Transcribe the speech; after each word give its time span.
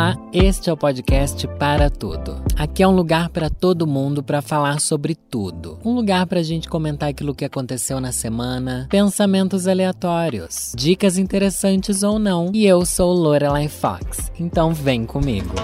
Olá, 0.00 0.16
este 0.32 0.70
é 0.70 0.72
o 0.72 0.78
podcast 0.78 1.46
Para 1.58 1.90
Tudo. 1.90 2.42
Aqui 2.56 2.82
é 2.82 2.88
um 2.88 2.96
lugar 2.96 3.28
para 3.28 3.50
todo 3.50 3.86
mundo 3.86 4.22
para 4.22 4.40
falar 4.40 4.80
sobre 4.80 5.14
tudo. 5.14 5.78
Um 5.84 5.92
lugar 5.92 6.26
para 6.26 6.40
a 6.40 6.42
gente 6.42 6.70
comentar 6.70 7.10
aquilo 7.10 7.34
que 7.34 7.44
aconteceu 7.44 8.00
na 8.00 8.10
semana, 8.10 8.88
pensamentos 8.90 9.68
aleatórios, 9.68 10.72
dicas 10.74 11.18
interessantes 11.18 12.02
ou 12.02 12.18
não. 12.18 12.50
E 12.54 12.64
eu 12.64 12.86
sou 12.86 13.12
Lorelai 13.12 13.68
Fox, 13.68 14.32
então 14.40 14.72
vem 14.72 15.04
comigo. 15.04 15.54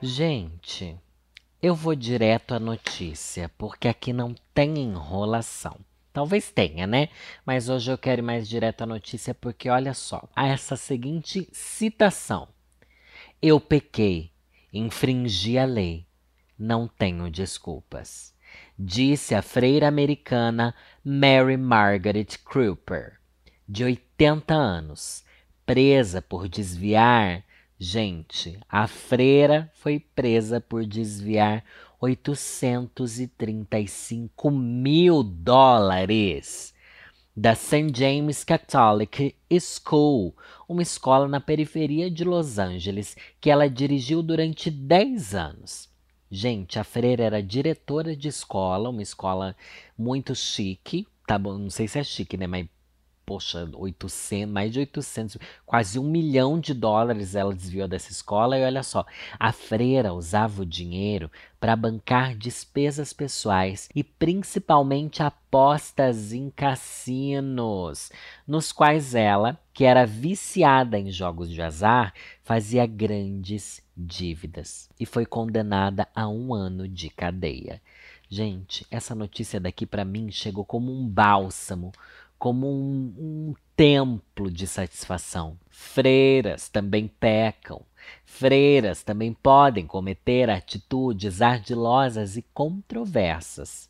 Gente, 0.00 0.96
eu 1.60 1.74
vou 1.74 1.96
direto 1.96 2.54
à 2.54 2.60
notícia, 2.60 3.50
porque 3.58 3.88
aqui 3.88 4.12
não 4.12 4.36
tem 4.54 4.78
enrolação. 4.78 5.74
Talvez 6.12 6.52
tenha, 6.52 6.86
né? 6.86 7.08
Mas 7.44 7.68
hoje 7.68 7.90
eu 7.90 7.98
quero 7.98 8.20
ir 8.20 8.24
mais 8.24 8.48
direto 8.48 8.82
à 8.82 8.86
notícia 8.86 9.34
porque 9.34 9.68
olha 9.68 9.94
só, 9.94 10.28
há 10.32 10.46
essa 10.46 10.76
seguinte 10.76 11.48
citação. 11.50 12.46
Eu 13.44 13.58
pequei, 13.58 14.30
infringi 14.72 15.58
a 15.58 15.64
lei, 15.64 16.06
não 16.56 16.86
tenho 16.86 17.28
desculpas. 17.28 18.32
Disse 18.78 19.34
a 19.34 19.42
freira 19.42 19.88
americana 19.88 20.72
Mary 21.04 21.56
Margaret 21.56 22.38
Cooper, 22.44 23.18
de 23.68 23.82
80 23.82 24.54
anos, 24.54 25.24
presa 25.66 26.22
por 26.22 26.48
desviar. 26.48 27.42
Gente, 27.76 28.60
a 28.68 28.86
freira 28.86 29.68
foi 29.74 29.98
presa 29.98 30.60
por 30.60 30.86
desviar 30.86 31.64
835 32.00 34.52
mil 34.52 35.24
dólares 35.24 36.72
da 37.34 37.54
St. 37.54 37.90
James 37.94 38.44
Catholic 38.44 39.34
School, 39.58 40.36
uma 40.72 40.82
escola 40.82 41.28
na 41.28 41.40
periferia 41.40 42.10
de 42.10 42.24
Los 42.24 42.58
Angeles 42.58 43.16
que 43.40 43.50
ela 43.50 43.68
dirigiu 43.68 44.22
durante 44.22 44.70
10 44.70 45.34
anos. 45.34 45.88
Gente, 46.30 46.78
a 46.78 46.84
freira 46.84 47.22
era 47.24 47.42
diretora 47.42 48.16
de 48.16 48.28
escola, 48.28 48.88
uma 48.88 49.02
escola 49.02 49.54
muito 49.96 50.34
chique, 50.34 51.06
tá 51.26 51.38
bom? 51.38 51.58
Não 51.58 51.70
sei 51.70 51.86
se 51.86 51.98
é 51.98 52.04
chique, 52.04 52.36
né? 52.36 52.46
Mas 52.46 52.66
poxa, 53.24 53.68
800, 53.72 54.52
mais 54.52 54.72
de 54.72 54.80
800, 54.80 55.38
quase 55.64 55.98
um 55.98 56.04
milhão 56.04 56.58
de 56.58 56.74
dólares 56.74 57.34
ela 57.34 57.54
desviou 57.54 57.88
dessa 57.88 58.10
escola. 58.10 58.58
E 58.58 58.64
olha 58.64 58.82
só, 58.82 59.04
a 59.38 59.52
freira 59.52 60.12
usava 60.12 60.62
o 60.62 60.66
dinheiro 60.66 61.30
para 61.58 61.76
bancar 61.76 62.36
despesas 62.36 63.12
pessoais 63.12 63.88
e 63.94 64.02
principalmente 64.02 65.22
apostas 65.22 66.32
em 66.32 66.50
cassinos, 66.50 68.10
nos 68.46 68.72
quais 68.72 69.14
ela, 69.14 69.58
que 69.72 69.84
era 69.84 70.04
viciada 70.04 70.98
em 70.98 71.10
jogos 71.10 71.48
de 71.48 71.62
azar, 71.62 72.12
fazia 72.42 72.84
grandes 72.84 73.82
dívidas 73.96 74.90
e 74.98 75.06
foi 75.06 75.24
condenada 75.24 76.08
a 76.14 76.28
um 76.28 76.52
ano 76.52 76.88
de 76.88 77.08
cadeia. 77.08 77.80
Gente, 78.28 78.86
essa 78.90 79.14
notícia 79.14 79.60
daqui 79.60 79.84
para 79.84 80.06
mim 80.06 80.30
chegou 80.30 80.64
como 80.64 80.90
um 80.90 81.06
bálsamo 81.06 81.92
como 82.42 82.66
um, 82.66 83.14
um 83.16 83.54
templo 83.76 84.50
de 84.50 84.66
satisfação. 84.66 85.56
Freiras 85.68 86.68
também 86.68 87.06
pecam. 87.06 87.86
Freiras 88.24 89.04
também 89.04 89.32
podem 89.32 89.86
cometer 89.86 90.50
atitudes 90.50 91.40
ardilosas 91.40 92.36
e 92.36 92.42
controversas. 92.52 93.88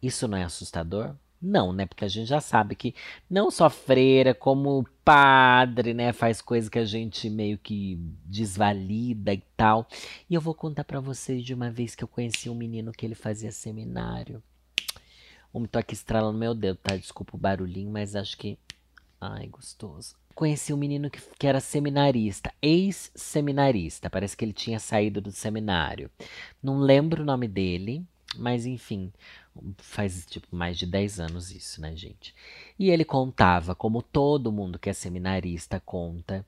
Isso 0.00 0.28
não 0.28 0.38
é 0.38 0.44
assustador? 0.44 1.16
Não, 1.40 1.72
né? 1.72 1.84
Porque 1.84 2.04
a 2.04 2.08
gente 2.08 2.28
já 2.28 2.40
sabe 2.40 2.76
que 2.76 2.94
não 3.28 3.50
só 3.50 3.68
freira, 3.68 4.32
como 4.32 4.86
padre, 5.04 5.92
né? 5.92 6.12
Faz 6.12 6.40
coisa 6.40 6.70
que 6.70 6.78
a 6.78 6.84
gente 6.84 7.28
meio 7.28 7.58
que 7.58 7.96
desvalida 8.24 9.34
e 9.34 9.42
tal. 9.56 9.88
E 10.30 10.34
eu 10.34 10.40
vou 10.40 10.54
contar 10.54 10.84
para 10.84 11.00
vocês 11.00 11.42
de 11.44 11.52
uma 11.52 11.68
vez 11.68 11.96
que 11.96 12.04
eu 12.04 12.08
conheci 12.08 12.48
um 12.48 12.54
menino 12.54 12.92
que 12.92 13.04
ele 13.04 13.16
fazia 13.16 13.50
seminário. 13.50 14.40
Um 15.54 15.66
tô 15.66 15.78
aqui 15.78 15.94
estralando 15.94 16.38
meu 16.38 16.54
dedo, 16.54 16.78
tá? 16.82 16.96
Desculpa 16.96 17.36
o 17.36 17.38
barulhinho, 17.38 17.90
mas 17.90 18.16
acho 18.16 18.36
que. 18.36 18.58
Ai, 19.20 19.46
gostoso. 19.48 20.16
Conheci 20.34 20.72
um 20.72 20.78
menino 20.78 21.10
que, 21.10 21.20
que 21.38 21.46
era 21.46 21.60
seminarista, 21.60 22.52
ex-seminarista. 22.62 24.08
Parece 24.08 24.36
que 24.36 24.44
ele 24.44 24.52
tinha 24.52 24.78
saído 24.78 25.20
do 25.20 25.30
seminário. 25.30 26.10
Não 26.62 26.78
lembro 26.78 27.22
o 27.22 27.26
nome 27.26 27.46
dele, 27.46 28.04
mas 28.36 28.64
enfim, 28.64 29.12
faz 29.78 30.24
tipo 30.26 30.48
mais 30.50 30.78
de 30.78 30.86
10 30.86 31.20
anos 31.20 31.50
isso, 31.50 31.80
né, 31.80 31.94
gente? 31.94 32.34
E 32.78 32.90
ele 32.90 33.04
contava, 33.04 33.74
como 33.74 34.02
todo 34.02 34.52
mundo 34.52 34.78
que 34.78 34.88
é 34.88 34.92
seminarista 34.92 35.80
conta, 35.80 36.44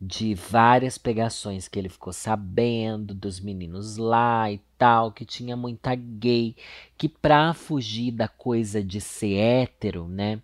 de 0.00 0.34
várias 0.34 0.98
pegações 0.98 1.68
que 1.68 1.78
ele 1.78 1.88
ficou 1.88 2.12
sabendo 2.12 3.14
dos 3.14 3.40
meninos 3.40 3.96
lá 3.96 4.50
e 4.50 4.60
tal, 4.76 5.12
que 5.12 5.24
tinha 5.24 5.56
muita 5.56 5.94
gay, 5.94 6.54
que 6.98 7.08
pra 7.08 7.54
fugir 7.54 8.10
da 8.12 8.28
coisa 8.28 8.82
de 8.82 9.00
ser 9.00 9.36
hétero, 9.36 10.06
né? 10.08 10.40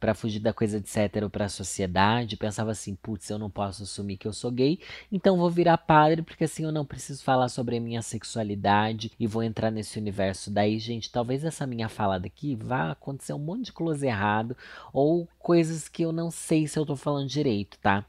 Pra 0.00 0.14
fugir 0.14 0.40
da 0.40 0.52
coisa 0.52 0.80
de 0.80 0.88
ser 0.88 1.00
hétero 1.00 1.30
pra 1.30 1.48
sociedade, 1.48 2.36
pensava 2.36 2.72
assim: 2.72 2.94
putz, 2.96 3.30
eu 3.30 3.38
não 3.38 3.50
posso 3.50 3.84
assumir 3.84 4.16
que 4.16 4.26
eu 4.26 4.32
sou 4.32 4.50
gay, 4.50 4.80
então 5.12 5.36
vou 5.36 5.50
virar 5.50 5.78
padre, 5.78 6.22
porque 6.22 6.44
assim 6.44 6.64
eu 6.64 6.72
não 6.72 6.84
preciso 6.84 7.22
falar 7.22 7.48
sobre 7.48 7.76
a 7.76 7.80
minha 7.80 8.02
sexualidade 8.02 9.12
e 9.18 9.26
vou 9.28 9.42
entrar 9.42 9.70
nesse 9.70 9.98
universo. 9.98 10.50
Daí, 10.50 10.78
gente, 10.78 11.10
talvez 11.12 11.44
essa 11.44 11.66
minha 11.66 11.88
fala 11.88 12.18
daqui 12.18 12.56
vá 12.56 12.92
acontecer 12.92 13.32
um 13.32 13.38
monte 13.38 13.66
de 13.66 13.72
close 13.72 14.04
errado 14.06 14.56
ou 14.92 15.28
coisas 15.38 15.88
que 15.88 16.02
eu 16.02 16.12
não 16.12 16.30
sei 16.30 16.66
se 16.66 16.78
eu 16.78 16.86
tô 16.86 16.96
falando 16.96 17.28
direito, 17.28 17.78
tá? 17.78 18.04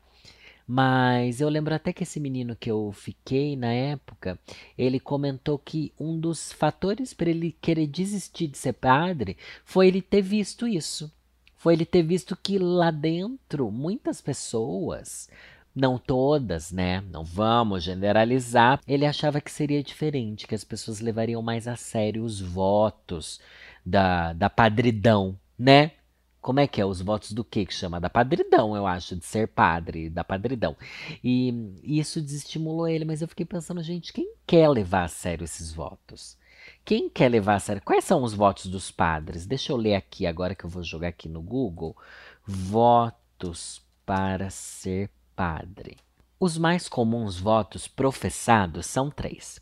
Mas 0.65 1.41
eu 1.41 1.49
lembro 1.49 1.75
até 1.75 1.91
que 1.91 2.03
esse 2.03 2.19
menino 2.19 2.55
que 2.55 2.71
eu 2.71 2.91
fiquei 2.93 3.55
na 3.55 3.73
época, 3.73 4.39
ele 4.77 4.99
comentou 4.99 5.59
que 5.59 5.93
um 5.99 6.17
dos 6.17 6.53
fatores 6.53 7.13
para 7.13 7.29
ele 7.29 7.55
querer 7.61 7.87
desistir 7.87 8.47
de 8.47 8.57
ser 8.57 8.73
padre 8.73 9.37
foi 9.65 9.87
ele 9.87 10.01
ter 10.01 10.21
visto 10.21 10.67
isso. 10.67 11.11
Foi 11.55 11.73
ele 11.73 11.85
ter 11.85 12.03
visto 12.03 12.37
que 12.41 12.57
lá 12.57 12.91
dentro 12.91 13.71
muitas 13.71 14.21
pessoas, 14.21 15.29
não 15.75 15.97
todas, 15.97 16.71
né? 16.71 17.01
Não 17.09 17.23
vamos 17.23 17.83
generalizar. 17.83 18.79
Ele 18.87 19.05
achava 19.05 19.41
que 19.41 19.51
seria 19.51 19.83
diferente, 19.83 20.45
que 20.47 20.55
as 20.55 20.63
pessoas 20.63 20.99
levariam 20.99 21.41
mais 21.41 21.67
a 21.67 21.75
sério 21.75 22.23
os 22.23 22.39
votos 22.41 23.39
da, 23.85 24.33
da 24.33 24.49
padridão, 24.49 25.37
né? 25.57 25.91
Como 26.43 26.59
é 26.59 26.67
que 26.67 26.81
é? 26.81 26.85
Os 26.85 27.01
votos 27.01 27.31
do 27.31 27.41
que 27.43 27.65
que 27.65 27.73
chama? 27.73 28.01
Da 28.01 28.09
padridão, 28.09 28.75
eu 28.75 28.85
acho, 28.85 29.15
de 29.15 29.25
ser 29.25 29.47
padre, 29.47 30.09
da 30.09 30.25
padridão. 30.25 30.75
E, 31.23 31.49
e 31.81 31.99
isso 31.99 32.21
desestimulou 32.21 32.85
ele, 32.85 33.05
mas 33.05 33.21
eu 33.21 33.29
fiquei 33.29 33.45
pensando, 33.45 33.81
gente, 33.81 34.11
quem 34.11 34.35
quer 34.45 34.67
levar 34.67 35.05
a 35.05 35.07
sério 35.07 35.45
esses 35.45 35.71
votos? 35.71 36.37
Quem 36.83 37.09
quer 37.09 37.29
levar 37.29 37.55
a 37.55 37.59
sério? 37.59 37.81
Quais 37.81 38.03
são 38.03 38.23
os 38.23 38.33
votos 38.33 38.65
dos 38.65 38.91
padres? 38.91 39.45
Deixa 39.45 39.71
eu 39.71 39.77
ler 39.77 39.95
aqui 39.95 40.27
agora 40.27 40.53
que 40.53 40.65
eu 40.65 40.69
vou 40.69 40.83
jogar 40.83 41.07
aqui 41.07 41.29
no 41.29 41.41
Google. 41.41 41.95
Votos 42.45 43.81
para 44.05 44.49
ser 44.49 45.09
padre. 45.33 45.95
Os 46.37 46.57
mais 46.57 46.89
comuns 46.89 47.39
votos 47.39 47.87
professados 47.87 48.85
são 48.85 49.09
três: 49.09 49.61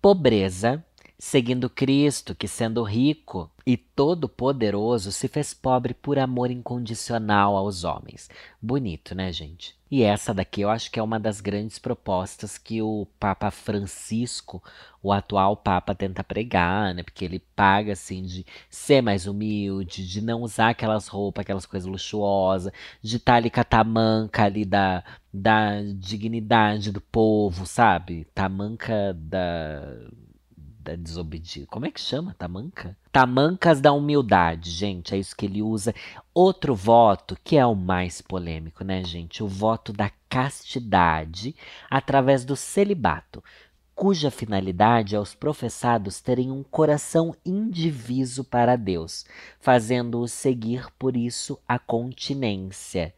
pobreza, 0.00 0.84
seguindo 1.24 1.70
Cristo, 1.70 2.34
que 2.34 2.46
sendo 2.46 2.82
rico 2.82 3.50
e 3.66 3.78
todo-poderoso 3.78 5.10
se 5.10 5.26
fez 5.26 5.54
pobre 5.54 5.94
por 5.94 6.18
amor 6.18 6.50
incondicional 6.50 7.56
aos 7.56 7.82
homens. 7.82 8.28
Bonito, 8.60 9.14
né, 9.14 9.32
gente? 9.32 9.74
E 9.90 10.02
essa 10.02 10.34
daqui 10.34 10.60
eu 10.60 10.68
acho 10.68 10.90
que 10.90 11.00
é 11.00 11.02
uma 11.02 11.18
das 11.18 11.40
grandes 11.40 11.78
propostas 11.78 12.58
que 12.58 12.82
o 12.82 13.06
Papa 13.18 13.50
Francisco, 13.50 14.62
o 15.02 15.10
atual 15.10 15.56
Papa, 15.56 15.94
tenta 15.94 16.22
pregar, 16.22 16.94
né? 16.94 17.02
Porque 17.02 17.24
ele 17.24 17.38
paga 17.56 17.94
assim 17.94 18.22
de 18.22 18.44
ser 18.68 19.00
mais 19.00 19.26
humilde, 19.26 20.06
de 20.06 20.20
não 20.20 20.42
usar 20.42 20.70
aquelas 20.70 21.08
roupas, 21.08 21.40
aquelas 21.40 21.64
coisas 21.64 21.88
luxuosas, 21.88 22.70
de 23.00 23.16
estar 23.16 23.36
ali 23.36 23.48
com 23.48 23.60
a 23.60 23.64
tamanca 23.64 24.44
ali 24.44 24.66
da, 24.66 25.02
da 25.32 25.80
dignidade 25.96 26.92
do 26.92 27.00
povo, 27.00 27.64
sabe? 27.64 28.26
Tamanca 28.34 29.14
da 29.14 29.80
da 30.84 30.94
desobediência. 30.94 31.66
Como 31.66 31.86
é 31.86 31.90
que 31.90 32.00
chama? 32.00 32.34
Tamanca? 32.38 32.96
Tamancas 33.10 33.80
da 33.80 33.92
humildade, 33.92 34.70
gente. 34.70 35.14
É 35.14 35.18
isso 35.18 35.34
que 35.34 35.46
ele 35.46 35.62
usa. 35.62 35.94
Outro 36.32 36.74
voto, 36.74 37.36
que 37.42 37.56
é 37.56 37.64
o 37.64 37.74
mais 37.74 38.20
polêmico, 38.20 38.84
né, 38.84 39.02
gente? 39.02 39.42
O 39.42 39.48
voto 39.48 39.92
da 39.92 40.10
castidade 40.28 41.56
através 41.90 42.44
do 42.44 42.54
celibato, 42.54 43.42
cuja 43.94 44.30
finalidade 44.30 45.14
é 45.14 45.20
os 45.20 45.34
professados 45.34 46.20
terem 46.20 46.50
um 46.50 46.62
coração 46.62 47.34
indiviso 47.46 48.44
para 48.44 48.76
Deus, 48.76 49.24
fazendo-os 49.60 50.32
seguir 50.32 50.86
por 50.98 51.16
isso 51.16 51.58
a 51.66 51.78
continência. 51.78 53.14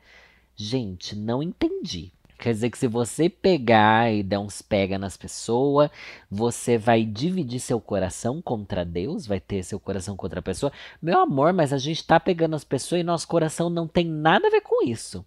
Gente, 0.54 1.16
não 1.16 1.42
entendi. 1.42 2.12
Quer 2.38 2.53
dizer 2.53 2.71
que 2.71 2.79
se 2.79 2.87
você 2.87 3.29
pegar 3.29 4.12
e 4.12 4.23
der 4.23 4.38
uns 4.38 4.61
pega 4.61 4.99
nas 4.99 5.17
pessoas, 5.17 5.91
você 6.31 6.77
vai 6.77 7.03
dividir 7.03 7.59
seu 7.61 7.81
coração 7.81 8.43
contra 8.43 8.85
Deus, 8.85 9.27
vai 9.27 9.41
ter 9.41 9.62
seu 9.62 9.81
coração 9.81 10.17
contra 10.17 10.41
a 10.41 10.43
pessoa. 10.43 10.71
Meu 11.00 11.21
amor, 11.21 11.53
mas 11.53 11.73
a 11.73 11.79
gente 11.79 12.06
tá 12.06 12.21
pegando 12.21 12.55
as 12.55 12.65
pessoas 12.65 13.00
e 13.00 13.05
nosso 13.05 13.27
coração 13.27 13.71
não 13.71 13.88
tem 13.88 14.06
nada 14.06 14.49
a 14.49 14.50
ver 14.50 14.61
com 14.61 14.87
isso. 14.87 15.25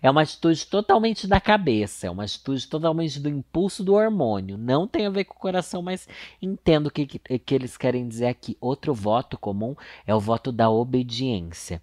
É 0.00 0.10
uma 0.10 0.22
atitude 0.22 0.66
totalmente 0.66 1.26
da 1.26 1.40
cabeça, 1.40 2.06
é 2.06 2.10
uma 2.10 2.24
atitude 2.24 2.66
totalmente 2.68 3.18
do 3.18 3.28
impulso 3.28 3.82
do 3.82 3.94
hormônio. 3.94 4.56
Não 4.56 4.86
tem 4.86 5.06
a 5.06 5.10
ver 5.10 5.24
com 5.24 5.34
o 5.34 5.40
coração, 5.40 5.82
mas 5.82 6.08
entendo 6.40 6.86
o 6.86 6.90
que, 6.90 7.06
que, 7.06 7.38
que 7.38 7.54
eles 7.54 7.76
querem 7.76 8.06
dizer 8.06 8.26
aqui. 8.26 8.56
Outro 8.60 8.94
voto 8.94 9.36
comum 9.36 9.74
é 10.06 10.14
o 10.14 10.20
voto 10.20 10.52
da 10.52 10.70
obediência. 10.70 11.82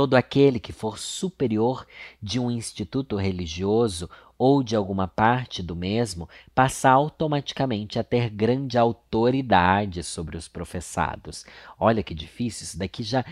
Todo 0.00 0.14
aquele 0.14 0.58
que 0.58 0.72
for 0.72 0.98
superior 0.98 1.86
de 2.22 2.40
um 2.40 2.50
instituto 2.50 3.16
religioso 3.16 4.08
ou 4.38 4.62
de 4.62 4.74
alguma 4.74 5.06
parte 5.06 5.62
do 5.62 5.76
mesmo 5.76 6.26
passa 6.54 6.88
automaticamente 6.88 7.98
a 7.98 8.02
ter 8.02 8.30
grande 8.30 8.78
autoridade 8.78 10.02
sobre 10.02 10.38
os 10.38 10.48
professados. 10.48 11.44
Olha 11.78 12.02
que 12.02 12.14
difícil, 12.14 12.64
isso 12.64 12.78
daqui 12.78 13.02
já 13.02 13.22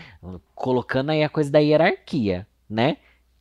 colocando 0.53 1.09
aí 1.09 1.23
a 1.23 1.27
coisa 1.27 1.49
da 1.49 1.57
hierarquia, 1.57 2.45
né? 2.69 2.97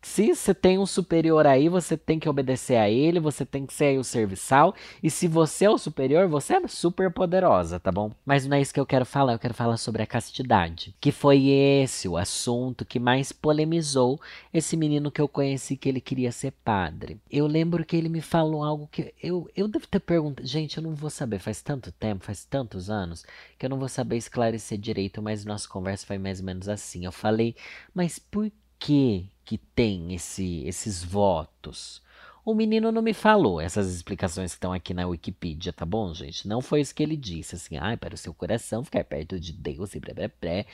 Se 0.09 0.35
você 0.35 0.55
tem 0.55 0.79
um 0.79 0.87
superior 0.87 1.47
aí, 1.47 1.69
você 1.69 1.95
tem 1.95 2.19
que 2.19 2.29
obedecer 2.29 2.77
a 2.77 2.89
ele, 2.89 3.21
você 3.21 3.45
tem 3.45 3.67
que 3.67 3.75
ser 3.75 3.85
aí 3.85 3.99
o 3.99 4.03
serviçal. 4.03 4.75
E 5.03 5.11
se 5.11 5.29
você 5.29 5.67
é 5.67 5.71
o 5.71 5.77
superior, 5.77 6.27
você 6.27 6.55
é 6.55 6.67
super 6.67 7.13
poderosa, 7.13 7.79
tá 7.79 7.93
bom? 7.93 8.11
Mas 8.25 8.47
não 8.47 8.57
é 8.57 8.61
isso 8.61 8.73
que 8.73 8.81
eu 8.81 8.87
quero 8.87 9.05
falar, 9.05 9.35
eu 9.35 9.39
quero 9.39 9.53
falar 9.53 9.77
sobre 9.77 10.03
a 10.03 10.07
castidade. 10.07 10.95
Que 10.99 11.13
foi 11.13 11.49
esse 11.49 12.09
o 12.09 12.17
assunto 12.17 12.87
que 12.87 12.99
mais 12.99 13.33
polemizou 13.33 14.19
esse 14.53 14.79
menino 14.79 15.11
que 15.11 15.21
eu 15.21 15.29
conheci 15.29 15.77
que 15.77 15.91
ele 15.91 16.01
queria 16.01 16.33
ser 16.33 16.53
padre. 16.65 17.21
Eu 17.31 17.47
lembro 17.47 17.85
que 17.85 17.95
ele 17.95 18.09
me 18.09 18.23
falou 18.23 18.65
algo 18.65 18.89
que 18.91 19.15
eu, 19.23 19.49
eu 19.55 19.69
devo 19.69 19.87
ter 19.87 20.01
perguntado. 20.01 20.49
Gente, 20.49 20.79
eu 20.79 20.83
não 20.83 20.95
vou 20.95 21.11
saber, 21.11 21.39
faz 21.39 21.61
tanto 21.61 21.93
tempo, 21.93 22.25
faz 22.25 22.47
tantos 22.47 22.89
anos, 22.89 23.27
que 23.59 23.67
eu 23.67 23.71
não 23.71 23.79
vou 23.79 23.89
saber 23.91 24.17
esclarecer 24.17 24.79
direito, 24.79 25.21
mas 25.21 25.45
nossa 25.45 25.69
conversa 25.69 26.07
foi 26.07 26.17
mais 26.17 26.41
ou 26.41 26.47
menos 26.47 26.67
assim. 26.67 27.05
Eu 27.05 27.13
falei, 27.13 27.55
mas 27.95 28.19
por 28.19 28.51
que 28.51 28.68
que 28.79 29.59
tem 29.75 30.15
esse, 30.15 30.63
esses 30.65 31.03
votos? 31.03 32.03
O 32.45 32.55
menino 32.55 32.91
não 32.91 33.03
me 33.03 33.13
falou 33.13 33.61
essas 33.61 33.95
explicações 33.95 34.53
que 34.53 34.57
estão 34.57 34.73
aqui 34.73 34.95
na 34.95 35.07
Wikipedia, 35.07 35.71
tá 35.71 35.85
bom, 35.85 36.15
gente? 36.15 36.49
Não 36.49 36.63
foi 36.63 36.81
isso 36.81 36.95
que 36.95 37.03
ele 37.03 37.17
disse, 37.17 37.57
assim, 37.57 37.77
ai, 37.77 37.93
ah, 37.93 37.97
para 37.99 38.15
o 38.15 38.17
seu 38.17 38.33
coração 38.33 38.83
ficar 38.83 39.05
perto 39.05 39.39
de 39.39 39.53
Deus 39.53 39.95
e 39.95 40.01
blá 40.01 40.15
blá. 40.15 40.65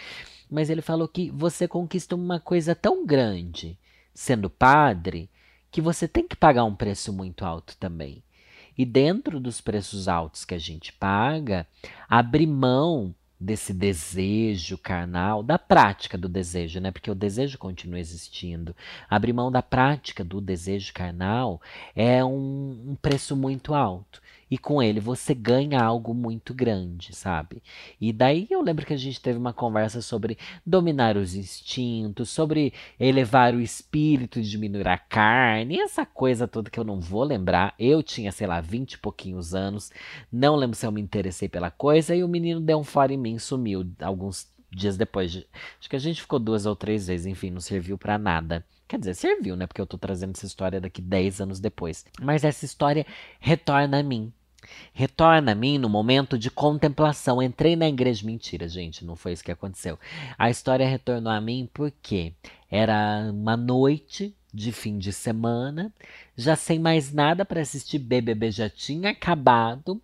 Mas 0.48 0.70
ele 0.70 0.80
falou 0.80 1.08
que 1.08 1.30
você 1.30 1.66
conquista 1.66 2.14
uma 2.14 2.38
coisa 2.38 2.76
tão 2.76 3.04
grande 3.04 3.76
sendo 4.14 4.48
padre 4.48 5.28
que 5.70 5.80
você 5.80 6.06
tem 6.06 6.28
que 6.28 6.36
pagar 6.36 6.62
um 6.62 6.76
preço 6.76 7.12
muito 7.12 7.44
alto 7.44 7.76
também. 7.76 8.22
E 8.78 8.84
dentro 8.84 9.40
dos 9.40 9.60
preços 9.60 10.06
altos 10.06 10.44
que 10.44 10.54
a 10.54 10.58
gente 10.58 10.92
paga, 10.92 11.66
abrir 12.08 12.46
mão 12.46 13.12
desse 13.44 13.74
desejo 13.74 14.78
carnal, 14.78 15.42
da 15.42 15.58
prática 15.58 16.16
do 16.16 16.28
desejo, 16.28 16.80
né? 16.80 16.90
Porque 16.90 17.10
o 17.10 17.14
desejo 17.14 17.58
continua 17.58 18.00
existindo. 18.00 18.74
Abrir 19.08 19.32
mão 19.32 19.52
da 19.52 19.62
prática 19.62 20.24
do 20.24 20.40
desejo 20.40 20.92
carnal 20.92 21.60
é 21.94 22.24
um, 22.24 22.92
um 22.92 22.96
preço 23.00 23.36
muito 23.36 23.74
alto 23.74 24.23
e 24.50 24.58
com 24.58 24.82
ele 24.82 25.00
você 25.00 25.34
ganha 25.34 25.82
algo 25.82 26.14
muito 26.14 26.54
grande, 26.54 27.14
sabe? 27.14 27.62
E 28.00 28.12
daí 28.12 28.46
eu 28.50 28.62
lembro 28.62 28.86
que 28.86 28.92
a 28.92 28.96
gente 28.96 29.20
teve 29.20 29.38
uma 29.38 29.52
conversa 29.52 30.00
sobre 30.00 30.38
dominar 30.64 31.16
os 31.16 31.34
instintos, 31.34 32.30
sobre 32.30 32.72
elevar 32.98 33.54
o 33.54 33.60
espírito 33.60 34.38
e 34.38 34.42
diminuir 34.42 34.88
a 34.88 34.98
carne, 34.98 35.80
essa 35.80 36.04
coisa 36.06 36.48
toda 36.48 36.70
que 36.70 36.78
eu 36.78 36.84
não 36.84 37.00
vou 37.00 37.24
lembrar. 37.24 37.74
Eu 37.78 38.02
tinha, 38.02 38.32
sei 38.32 38.46
lá, 38.46 38.60
20 38.60 38.94
e 38.94 38.98
pouquinhos 38.98 39.54
anos, 39.54 39.90
não 40.32 40.56
lembro 40.56 40.76
se 40.76 40.86
eu 40.86 40.92
me 40.92 41.00
interessei 41.00 41.48
pela 41.48 41.70
coisa, 41.70 42.14
e 42.14 42.22
o 42.22 42.28
menino 42.28 42.60
deu 42.60 42.78
um 42.78 42.84
fora 42.84 43.12
em 43.12 43.18
mim, 43.18 43.38
sumiu 43.38 43.86
alguns 44.00 44.48
dias 44.70 44.96
depois. 44.96 45.44
Acho 45.78 45.88
que 45.88 45.96
a 45.96 46.00
gente 46.00 46.20
ficou 46.20 46.38
duas 46.38 46.66
ou 46.66 46.76
três 46.76 47.06
vezes, 47.06 47.26
enfim, 47.26 47.50
não 47.50 47.60
serviu 47.60 47.96
para 47.96 48.18
nada. 48.18 48.64
Quer 48.94 49.00
dizer, 49.00 49.14
serviu, 49.14 49.56
né? 49.56 49.66
Porque 49.66 49.80
eu 49.80 49.86
tô 49.88 49.98
trazendo 49.98 50.36
essa 50.36 50.46
história 50.46 50.80
daqui 50.80 51.02
10 51.02 51.40
anos 51.40 51.58
depois. 51.58 52.06
Mas 52.22 52.44
essa 52.44 52.64
história 52.64 53.04
retorna 53.40 53.98
a 53.98 54.02
mim. 54.04 54.32
Retorna 54.92 55.50
a 55.50 55.54
mim 55.54 55.78
no 55.78 55.88
momento 55.88 56.38
de 56.38 56.48
contemplação. 56.48 57.42
Entrei 57.42 57.74
na 57.74 57.88
igreja. 57.88 58.24
Mentira, 58.24 58.68
gente, 58.68 59.04
não 59.04 59.16
foi 59.16 59.32
isso 59.32 59.42
que 59.42 59.50
aconteceu. 59.50 59.98
A 60.38 60.48
história 60.48 60.86
retornou 60.86 61.32
a 61.32 61.40
mim 61.40 61.68
porque 61.74 62.34
era 62.70 63.32
uma 63.32 63.56
noite 63.56 64.32
de 64.52 64.70
fim 64.70 64.96
de 64.96 65.12
semana, 65.12 65.92
já 66.36 66.54
sem 66.54 66.78
mais 66.78 67.12
nada 67.12 67.44
para 67.44 67.62
assistir, 67.62 67.98
BBB 67.98 68.52
já 68.52 68.70
tinha 68.70 69.10
acabado. 69.10 70.00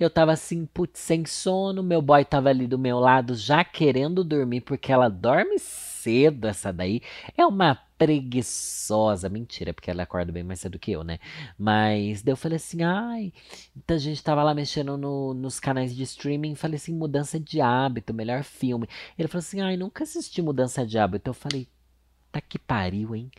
Eu 0.00 0.08
tava 0.08 0.32
assim, 0.32 0.64
putz, 0.64 1.00
sem 1.00 1.26
sono, 1.26 1.82
meu 1.82 2.00
boy 2.00 2.24
tava 2.24 2.48
ali 2.48 2.66
do 2.66 2.78
meu 2.78 2.98
lado 2.98 3.34
já 3.34 3.62
querendo 3.62 4.24
dormir, 4.24 4.62
porque 4.62 4.90
ela 4.90 5.10
dorme 5.10 5.58
cedo, 6.02 6.46
essa 6.48 6.72
daí. 6.72 7.00
É 7.36 7.46
uma 7.46 7.74
preguiçosa. 7.96 9.28
Mentira, 9.28 9.72
porque 9.72 9.90
ela 9.90 10.02
acorda 10.02 10.32
bem 10.32 10.42
mais 10.42 10.60
cedo 10.60 10.78
que 10.78 10.90
eu, 10.92 11.04
né? 11.04 11.18
Mas 11.58 12.22
daí 12.22 12.32
eu 12.32 12.36
falei 12.36 12.56
assim, 12.56 12.82
ai. 12.82 13.32
Então 13.76 13.96
a 13.96 14.00
gente 14.00 14.22
tava 14.22 14.42
lá 14.42 14.54
mexendo 14.54 14.96
no, 14.96 15.34
nos 15.34 15.60
canais 15.60 15.94
de 15.94 16.02
streaming. 16.02 16.54
Falei 16.54 16.76
assim, 16.76 16.94
mudança 16.94 17.38
de 17.38 17.60
hábito, 17.60 18.12
melhor 18.14 18.42
filme. 18.42 18.88
Ele 19.18 19.28
falou 19.28 19.40
assim, 19.40 19.60
ai, 19.60 19.76
nunca 19.76 20.04
assisti 20.04 20.42
mudança 20.42 20.86
de 20.86 20.98
hábito. 20.98 21.30
Eu 21.30 21.34
falei, 21.34 21.68
tá 22.32 22.40
que 22.40 22.58
pariu, 22.58 23.14
hein? 23.14 23.30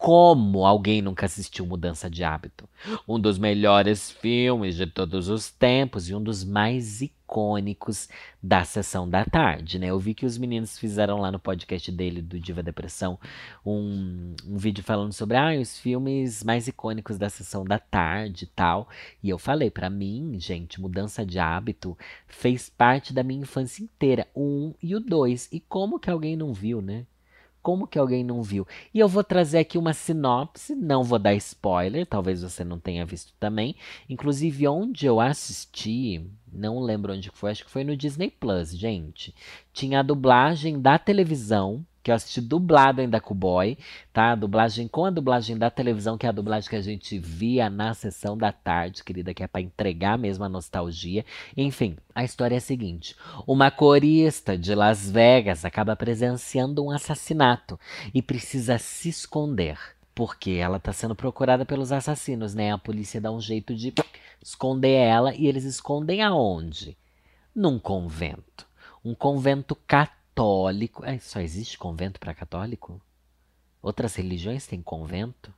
Como 0.00 0.64
alguém 0.64 1.02
nunca 1.02 1.26
assistiu 1.26 1.66
Mudança 1.66 2.08
de 2.08 2.24
Hábito? 2.24 2.66
Um 3.06 3.20
dos 3.20 3.36
melhores 3.36 4.10
filmes 4.10 4.74
de 4.74 4.86
todos 4.86 5.28
os 5.28 5.50
tempos 5.50 6.08
e 6.08 6.14
um 6.14 6.22
dos 6.22 6.42
mais 6.42 7.02
icônicos 7.02 8.08
da 8.42 8.64
sessão 8.64 9.06
da 9.06 9.26
tarde, 9.26 9.78
né? 9.78 9.88
Eu 9.88 9.98
vi 9.98 10.14
que 10.14 10.24
os 10.24 10.38
meninos 10.38 10.78
fizeram 10.78 11.18
lá 11.18 11.30
no 11.30 11.38
podcast 11.38 11.92
dele, 11.92 12.22
do 12.22 12.40
Diva 12.40 12.62
Depressão, 12.62 13.18
um, 13.64 14.34
um 14.48 14.56
vídeo 14.56 14.82
falando 14.82 15.12
sobre 15.12 15.36
ah, 15.36 15.60
os 15.60 15.78
filmes 15.78 16.42
mais 16.42 16.66
icônicos 16.66 17.18
da 17.18 17.28
sessão 17.28 17.62
da 17.62 17.78
tarde 17.78 18.44
e 18.44 18.48
tal. 18.48 18.88
E 19.22 19.28
eu 19.28 19.36
falei, 19.36 19.70
para 19.70 19.90
mim, 19.90 20.40
gente, 20.40 20.80
Mudança 20.80 21.26
de 21.26 21.38
Hábito 21.38 21.94
fez 22.26 22.70
parte 22.70 23.12
da 23.12 23.22
minha 23.22 23.42
infância 23.42 23.82
inteira, 23.82 24.26
o 24.34 24.40
um 24.40 24.74
e 24.82 24.96
o 24.96 25.00
dois. 25.00 25.46
E 25.52 25.60
como 25.60 26.00
que 26.00 26.08
alguém 26.08 26.36
não 26.36 26.54
viu, 26.54 26.80
né? 26.80 27.04
Como 27.62 27.86
que 27.86 27.98
alguém 27.98 28.24
não 28.24 28.42
viu? 28.42 28.66
E 28.92 28.98
eu 28.98 29.08
vou 29.08 29.22
trazer 29.22 29.58
aqui 29.58 29.76
uma 29.76 29.92
sinopse, 29.92 30.74
não 30.74 31.04
vou 31.04 31.18
dar 31.18 31.34
spoiler, 31.34 32.06
talvez 32.06 32.42
você 32.42 32.64
não 32.64 32.78
tenha 32.78 33.04
visto 33.04 33.34
também. 33.38 33.76
Inclusive, 34.08 34.66
onde 34.66 35.06
eu 35.06 35.20
assisti, 35.20 36.24
não 36.50 36.80
lembro 36.80 37.12
onde 37.12 37.30
foi, 37.30 37.50
acho 37.50 37.64
que 37.64 37.70
foi 37.70 37.84
no 37.84 37.96
Disney 37.96 38.30
Plus, 38.30 38.76
gente. 38.76 39.34
Tinha 39.72 40.00
a 40.00 40.02
dublagem 40.02 40.80
da 40.80 40.98
televisão 40.98 41.84
que 42.02 42.10
eu 42.10 42.14
assisti 42.14 42.40
dublado 42.40 43.00
ainda 43.00 43.20
com 43.20 43.34
o 43.34 43.36
boy, 43.36 43.76
tá? 44.12 44.34
Dublagem 44.34 44.88
com 44.88 45.04
a 45.04 45.10
dublagem 45.10 45.56
da 45.56 45.70
televisão, 45.70 46.16
que 46.16 46.26
é 46.26 46.28
a 46.28 46.32
dublagem 46.32 46.68
que 46.68 46.76
a 46.76 46.82
gente 46.82 47.18
via 47.18 47.68
na 47.68 47.92
sessão 47.94 48.36
da 48.36 48.52
tarde, 48.52 49.04
querida, 49.04 49.34
que 49.34 49.42
é 49.42 49.46
para 49.46 49.60
entregar 49.60 50.16
mesmo 50.16 50.44
a 50.44 50.48
nostalgia. 50.48 51.24
Enfim, 51.56 51.96
a 52.14 52.24
história 52.24 52.54
é 52.54 52.58
a 52.58 52.60
seguinte: 52.60 53.14
uma 53.46 53.70
corista 53.70 54.56
de 54.56 54.74
Las 54.74 55.10
Vegas 55.10 55.64
acaba 55.64 55.94
presenciando 55.94 56.84
um 56.84 56.90
assassinato 56.90 57.78
e 58.14 58.22
precisa 58.22 58.78
se 58.78 59.08
esconder. 59.08 59.78
Porque 60.14 60.50
ela 60.50 60.76
está 60.76 60.92
sendo 60.92 61.14
procurada 61.14 61.64
pelos 61.64 61.92
assassinos, 61.92 62.54
né? 62.54 62.72
A 62.72 62.78
polícia 62.78 63.20
dá 63.20 63.30
um 63.30 63.40
jeito 63.40 63.74
de 63.74 63.94
esconder 64.42 64.94
ela 64.94 65.34
e 65.34 65.46
eles 65.46 65.64
escondem 65.64 66.20
aonde? 66.20 66.96
Num 67.54 67.78
convento. 67.78 68.66
Um 69.02 69.14
convento 69.14 69.74
católico 69.74 70.19
católico. 70.40 71.04
É, 71.04 71.18
só 71.18 71.40
existe 71.40 71.76
convento 71.76 72.18
para 72.18 72.34
católico? 72.34 73.00
Outras 73.82 74.14
religiões 74.14 74.66
têm 74.66 74.80
convento? 74.82 75.52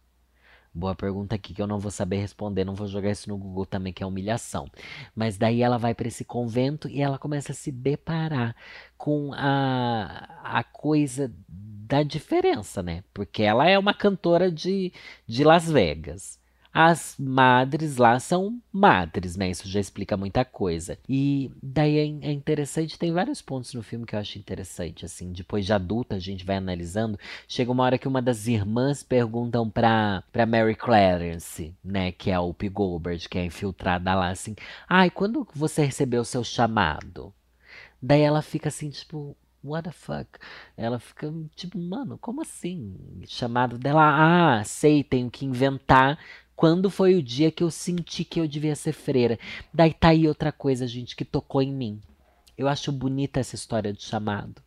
Boa 0.74 0.94
pergunta 0.94 1.34
aqui 1.34 1.54
que 1.54 1.60
eu 1.60 1.66
não 1.66 1.78
vou 1.78 1.90
saber 1.90 2.16
responder, 2.16 2.64
não 2.64 2.74
vou 2.74 2.86
jogar 2.88 3.10
isso 3.10 3.28
no 3.28 3.36
Google 3.36 3.66
também, 3.66 3.92
que 3.92 4.02
é 4.02 4.06
humilhação. 4.06 4.68
Mas 5.14 5.36
daí 5.36 5.62
ela 5.62 5.76
vai 5.78 5.94
para 5.94 6.08
esse 6.08 6.24
convento 6.24 6.88
e 6.88 7.00
ela 7.00 7.18
começa 7.18 7.52
a 7.52 7.54
se 7.54 7.70
deparar 7.70 8.56
com 8.96 9.32
a, 9.34 10.40
a 10.42 10.64
coisa 10.64 11.32
da 11.46 12.02
diferença, 12.02 12.82
né? 12.82 13.04
Porque 13.12 13.42
ela 13.42 13.68
é 13.68 13.78
uma 13.78 13.92
cantora 13.92 14.50
de, 14.50 14.92
de 15.26 15.44
Las 15.44 15.70
Vegas. 15.70 16.40
As 16.74 17.16
madres 17.18 17.98
lá 17.98 18.18
são 18.18 18.58
madres, 18.72 19.36
né? 19.36 19.50
Isso 19.50 19.68
já 19.68 19.78
explica 19.78 20.16
muita 20.16 20.44
coisa. 20.44 20.98
E 21.08 21.50
daí 21.62 21.98
é, 21.98 22.28
é 22.28 22.32
interessante, 22.32 22.98
tem 22.98 23.12
vários 23.12 23.42
pontos 23.42 23.74
no 23.74 23.82
filme 23.82 24.06
que 24.06 24.14
eu 24.14 24.20
acho 24.20 24.38
interessante, 24.38 25.04
assim. 25.04 25.32
Depois 25.32 25.66
de 25.66 25.72
adulta, 25.72 26.16
a 26.16 26.18
gente 26.18 26.44
vai 26.44 26.56
analisando. 26.56 27.18
Chega 27.46 27.70
uma 27.70 27.84
hora 27.84 27.98
que 27.98 28.08
uma 28.08 28.22
das 28.22 28.46
irmãs 28.46 29.02
perguntam 29.02 29.68
pra, 29.68 30.24
pra 30.32 30.46
Mary 30.46 30.74
Clarence, 30.74 31.74
né? 31.84 32.10
Que 32.12 32.30
é 32.30 32.38
o 32.38 32.54
P. 32.54 32.68
Goldberg, 32.70 33.28
que 33.28 33.38
é 33.38 33.44
infiltrada 33.44 34.14
lá, 34.14 34.30
assim. 34.30 34.54
Ai, 34.88 35.10
quando 35.10 35.46
você 35.54 35.84
recebeu 35.84 36.22
o 36.22 36.24
seu 36.24 36.42
chamado? 36.42 37.34
Daí 38.00 38.22
ela 38.22 38.42
fica 38.42 38.68
assim, 38.68 38.90
tipo, 38.90 39.36
what 39.62 39.84
the 39.84 39.92
fuck? 39.92 40.38
Ela 40.76 40.98
fica 40.98 41.32
tipo, 41.54 41.78
mano, 41.78 42.18
como 42.18 42.42
assim? 42.42 42.96
Chamado 43.26 43.78
dela, 43.78 44.58
ah, 44.58 44.64
sei, 44.64 45.04
tenho 45.04 45.30
que 45.30 45.44
inventar 45.46 46.18
Quando 46.62 46.88
foi 46.90 47.16
o 47.16 47.22
dia 47.24 47.50
que 47.50 47.64
eu 47.64 47.72
senti 47.72 48.24
que 48.24 48.38
eu 48.38 48.46
devia 48.46 48.76
ser 48.76 48.92
freira? 48.92 49.36
Daí 49.74 49.92
tá 49.92 50.10
aí 50.10 50.28
outra 50.28 50.52
coisa, 50.52 50.86
gente, 50.86 51.16
que 51.16 51.24
tocou 51.24 51.60
em 51.60 51.72
mim. 51.72 52.00
Eu 52.56 52.68
acho 52.68 52.92
bonita 52.92 53.40
essa 53.40 53.56
história 53.56 53.92
do 53.92 54.00
chamado. 54.00 54.62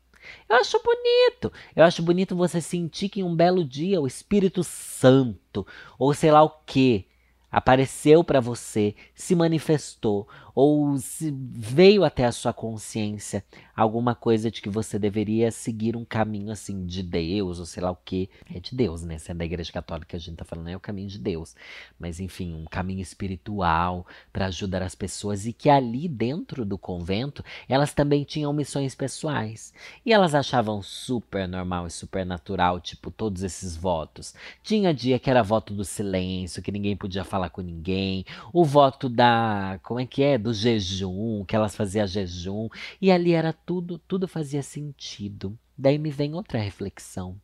Eu 0.49 0.57
acho 0.57 0.77
bonito. 0.83 1.53
Eu 1.73 1.85
acho 1.85 2.03
bonito 2.03 2.35
você 2.35 2.59
sentir 2.59 3.07
que 3.07 3.21
em 3.21 3.23
um 3.23 3.33
belo 3.33 3.63
dia 3.63 4.01
o 4.01 4.07
Espírito 4.07 4.61
Santo, 4.61 5.65
ou 5.97 6.13
sei 6.13 6.31
lá 6.31 6.43
o 6.43 6.49
que, 6.65 7.05
apareceu 7.49 8.25
para 8.25 8.41
você, 8.41 8.93
se 9.15 9.33
manifestou, 9.33 10.27
ou 10.53 10.97
se 10.97 11.33
veio 11.33 12.03
até 12.03 12.25
a 12.25 12.31
sua 12.33 12.51
consciência 12.51 13.41
alguma 13.75 14.15
coisa 14.15 14.49
de 14.49 14.61
que 14.61 14.69
você 14.69 14.97
deveria 14.97 15.51
seguir 15.51 15.95
um 15.95 16.05
caminho 16.05 16.51
assim 16.51 16.85
de 16.85 17.03
Deus, 17.03 17.59
ou 17.59 17.65
sei 17.65 17.83
lá 17.83 17.91
o 17.91 17.97
que. 18.03 18.29
É 18.53 18.59
de 18.59 18.75
Deus, 18.75 19.03
né? 19.03 19.17
Se 19.17 19.31
é 19.31 19.33
da 19.33 19.43
igreja 19.43 19.71
católica, 19.71 20.15
a 20.15 20.19
gente 20.19 20.37
tá 20.37 20.45
falando 20.45 20.69
é 20.69 20.75
o 20.75 20.79
caminho 20.79 21.09
de 21.09 21.19
Deus. 21.19 21.55
Mas 21.99 22.19
enfim, 22.19 22.53
um 22.53 22.65
caminho 22.65 23.01
espiritual 23.01 24.05
para 24.31 24.45
ajudar 24.45 24.81
as 24.81 24.95
pessoas 24.95 25.45
e 25.45 25.51
que 25.51 25.69
ali 25.69 26.07
dentro 26.07 26.63
do 26.63 26.77
convento, 26.77 27.43
elas 27.67 27.93
também 27.93 28.23
tinham 28.23 28.53
missões 28.53 28.95
pessoais. 28.95 29.73
E 30.05 30.13
elas 30.13 30.33
achavam 30.33 30.81
super 30.81 31.47
normal 31.47 31.87
e 31.87 31.91
super 31.91 32.25
natural, 32.25 32.79
tipo, 32.79 33.11
todos 33.11 33.43
esses 33.43 33.75
votos. 33.75 34.33
Tinha 34.63 34.93
dia 34.93 35.19
que 35.19 35.29
era 35.29 35.43
voto 35.43 35.73
do 35.73 35.83
silêncio, 35.83 36.61
que 36.61 36.71
ninguém 36.71 36.95
podia 36.95 37.23
falar 37.23 37.49
com 37.49 37.61
ninguém, 37.61 38.25
o 38.53 38.63
voto 38.63 39.09
da, 39.09 39.79
como 39.83 39.99
é 39.99 40.05
que 40.05 40.23
é? 40.23 40.37
do 40.37 40.53
jejum, 40.53 41.43
que 41.45 41.55
elas 41.55 41.75
faziam 41.75 42.05
jejum, 42.05 42.69
e 43.01 43.11
ali 43.11 43.33
era 43.33 43.51
tudo, 43.65 43.97
tudo 43.97 44.27
fazia 44.27 44.61
sentido. 44.61 45.57
Daí 45.77 45.97
me 45.97 46.11
vem 46.11 46.33
outra 46.33 46.59
reflexão. 46.59 47.39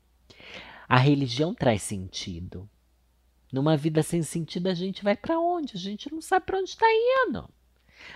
A 0.87 0.97
religião 0.97 1.53
traz 1.53 1.81
sentido. 1.81 2.69
Numa 3.51 3.75
vida 3.75 4.01
sem 4.01 4.21
sentido, 4.23 4.67
a 4.67 4.73
gente 4.73 5.03
vai 5.03 5.15
para 5.15 5.39
onde? 5.39 5.75
A 5.75 5.79
gente 5.79 6.11
não 6.11 6.21
sabe 6.21 6.45
para 6.45 6.59
onde 6.59 6.69
está 6.69 6.85
indo. 6.89 7.49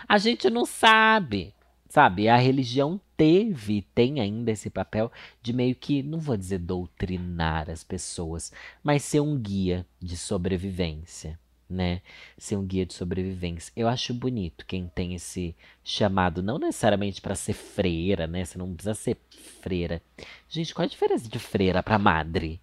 A 0.07 0.17
gente 0.17 0.49
não 0.49 0.65
sabe. 0.65 1.53
Sabe, 1.87 2.27
a 2.27 2.35
religião 2.35 2.99
teve, 3.15 3.83
tem 3.93 4.19
ainda 4.19 4.51
esse 4.51 4.69
papel 4.69 5.09
de 5.41 5.53
meio 5.53 5.75
que, 5.75 6.03
não 6.03 6.19
vou 6.19 6.35
dizer 6.35 6.57
doutrinar 6.57 7.69
as 7.69 7.83
pessoas, 7.83 8.51
mas 8.83 9.03
ser 9.03 9.21
um 9.21 9.37
guia 9.39 9.85
de 10.01 10.17
sobrevivência 10.17 11.39
né? 11.69 12.01
Ser 12.37 12.57
um 12.57 12.65
guia 12.65 12.85
de 12.85 12.93
sobrevivência. 12.93 13.71
Eu 13.75 13.87
acho 13.87 14.13
bonito 14.13 14.65
quem 14.65 14.87
tem 14.87 15.15
esse 15.15 15.55
chamado, 15.83 16.41
não 16.43 16.57
necessariamente 16.57 17.21
para 17.21 17.35
ser 17.35 17.53
freira, 17.53 18.27
né? 18.27 18.45
Você 18.45 18.57
não 18.57 18.73
precisa 18.73 18.93
ser 18.93 19.17
freira. 19.61 20.01
Gente, 20.47 20.73
qual 20.73 20.85
a 20.85 20.89
diferença 20.89 21.29
de 21.29 21.39
freira 21.39 21.81
para 21.83 21.99
madre? 21.99 22.61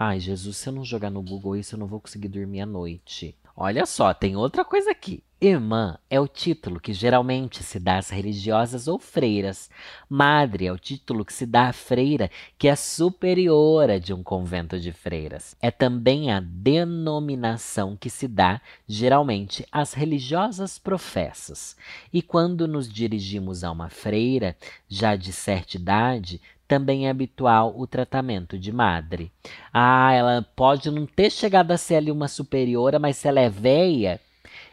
Ai, 0.00 0.20
Jesus, 0.20 0.56
se 0.56 0.68
eu 0.68 0.72
não 0.72 0.84
jogar 0.84 1.10
no 1.10 1.20
Google 1.20 1.56
isso, 1.56 1.74
eu 1.74 1.78
não 1.78 1.88
vou 1.88 2.00
conseguir 2.00 2.28
dormir 2.28 2.60
à 2.60 2.66
noite. 2.66 3.34
Olha 3.56 3.84
só, 3.84 4.14
tem 4.14 4.36
outra 4.36 4.64
coisa 4.64 4.92
aqui. 4.92 5.24
Irmã 5.40 5.98
é 6.08 6.20
o 6.20 6.28
título 6.28 6.78
que 6.78 6.92
geralmente 6.92 7.64
se 7.64 7.80
dá 7.80 7.98
às 7.98 8.08
religiosas 8.08 8.86
ou 8.86 9.00
freiras. 9.00 9.68
Madre 10.08 10.66
é 10.66 10.72
o 10.72 10.78
título 10.78 11.24
que 11.24 11.32
se 11.32 11.44
dá 11.44 11.68
à 11.68 11.72
freira 11.72 12.30
que 12.56 12.68
é 12.68 12.76
superiora 12.76 13.98
de 13.98 14.14
um 14.14 14.22
convento 14.22 14.78
de 14.78 14.92
freiras. 14.92 15.56
É 15.60 15.72
também 15.72 16.30
a 16.30 16.38
denominação 16.38 17.96
que 17.96 18.08
se 18.08 18.28
dá 18.28 18.60
geralmente 18.86 19.66
às 19.72 19.94
religiosas 19.94 20.78
professas. 20.78 21.76
E 22.12 22.22
quando 22.22 22.68
nos 22.68 22.88
dirigimos 22.88 23.64
a 23.64 23.72
uma 23.72 23.88
freira, 23.88 24.56
já 24.88 25.16
de 25.16 25.32
certa 25.32 25.76
idade, 25.76 26.40
também 26.68 27.06
é 27.06 27.10
habitual 27.10 27.74
o 27.76 27.86
tratamento 27.86 28.58
de 28.58 28.70
madre. 28.70 29.32
Ah, 29.72 30.12
ela 30.12 30.46
pode 30.54 30.90
não 30.90 31.06
ter 31.06 31.30
chegado 31.30 31.72
a 31.72 31.78
ser 31.78 31.96
ali 31.96 32.12
uma 32.12 32.28
superiora, 32.28 32.98
mas 32.98 33.16
se 33.16 33.26
ela 33.26 33.40
é 33.40 33.48
velha, 33.48 34.20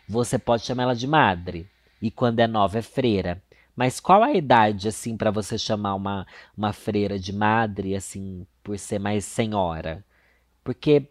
você 0.07 0.37
pode 0.37 0.63
chamar 0.63 0.83
ela 0.83 0.95
de 0.95 1.07
madre. 1.07 1.67
E 2.01 2.11
quando 2.11 2.41
é 2.41 2.47
nova, 2.47 2.77
é 2.79 2.81
freira. 2.81 3.41
Mas 3.75 3.99
qual 3.99 4.21
a 4.21 4.33
idade, 4.33 4.87
assim, 4.87 5.17
para 5.17 5.31
você 5.31 5.57
chamar 5.57 5.95
uma, 5.95 6.27
uma 6.55 6.73
freira 6.73 7.17
de 7.17 7.33
madre, 7.33 7.95
assim, 7.95 8.45
por 8.61 8.77
ser 8.77 8.99
mais 8.99 9.25
senhora? 9.25 10.03
Porque 10.63 11.07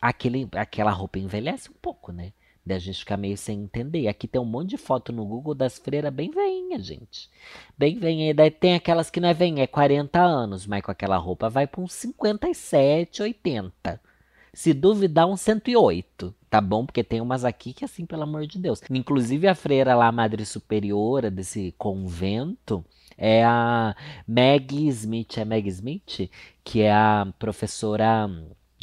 aquele, 0.00 0.48
aquela 0.52 0.90
roupa 0.90 1.18
envelhece 1.18 1.70
um 1.70 1.74
pouco, 1.80 2.12
né? 2.12 2.32
A 2.74 2.78
gente 2.78 3.00
fica 3.00 3.16
meio 3.16 3.36
sem 3.36 3.62
entender. 3.62 4.08
Aqui 4.08 4.26
tem 4.28 4.40
um 4.40 4.44
monte 4.44 4.70
de 4.70 4.76
foto 4.76 5.12
no 5.12 5.24
Google 5.24 5.54
das 5.54 5.78
freiras 5.78 6.12
bem 6.12 6.30
veinha, 6.30 6.78
gente. 6.78 7.30
Bem 7.76 7.98
veinha. 7.98 8.34
Daí 8.34 8.50
tem 8.50 8.74
aquelas 8.74 9.10
que 9.10 9.20
não 9.20 9.28
é 9.28 9.34
veinha, 9.34 9.64
é 9.64 9.66
40 9.66 10.20
anos, 10.20 10.66
mas 10.66 10.82
com 10.82 10.90
aquela 10.90 11.16
roupa 11.16 11.48
vai 11.48 11.66
para 11.66 11.80
uns 11.80 11.92
57, 11.92 13.22
80. 13.22 14.00
Se 14.52 14.74
duvidar, 14.74 15.26
uns 15.26 15.40
108, 15.42 16.34
tá 16.50 16.60
bom? 16.60 16.84
Porque 16.84 17.04
tem 17.04 17.20
umas 17.20 17.44
aqui 17.44 17.72
que, 17.72 17.84
assim, 17.84 18.04
pelo 18.04 18.24
amor 18.24 18.46
de 18.46 18.58
Deus. 18.58 18.82
Inclusive, 18.90 19.46
a 19.46 19.54
freira 19.54 19.94
lá, 19.94 20.08
a 20.08 20.12
madre 20.12 20.44
superiora 20.44 21.30
desse 21.30 21.74
convento, 21.78 22.84
é 23.16 23.44
a 23.44 23.94
Maggie 24.26 24.88
Smith. 24.88 25.38
É 25.38 25.44
Maggie 25.44 25.68
Smith? 25.68 26.30
Que 26.64 26.82
é 26.82 26.92
a 26.92 27.28
professora 27.38 28.28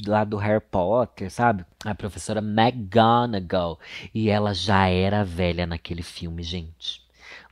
lá 0.05 0.23
do 0.23 0.37
Harry 0.37 0.61
Potter, 0.61 1.31
sabe? 1.31 1.65
A 1.83 1.95
professora 1.95 2.41
McGonagall. 2.41 3.79
E 4.13 4.29
ela 4.29 4.53
já 4.53 4.87
era 4.87 5.23
velha 5.23 5.65
naquele 5.65 6.03
filme, 6.03 6.43
gente. 6.43 7.03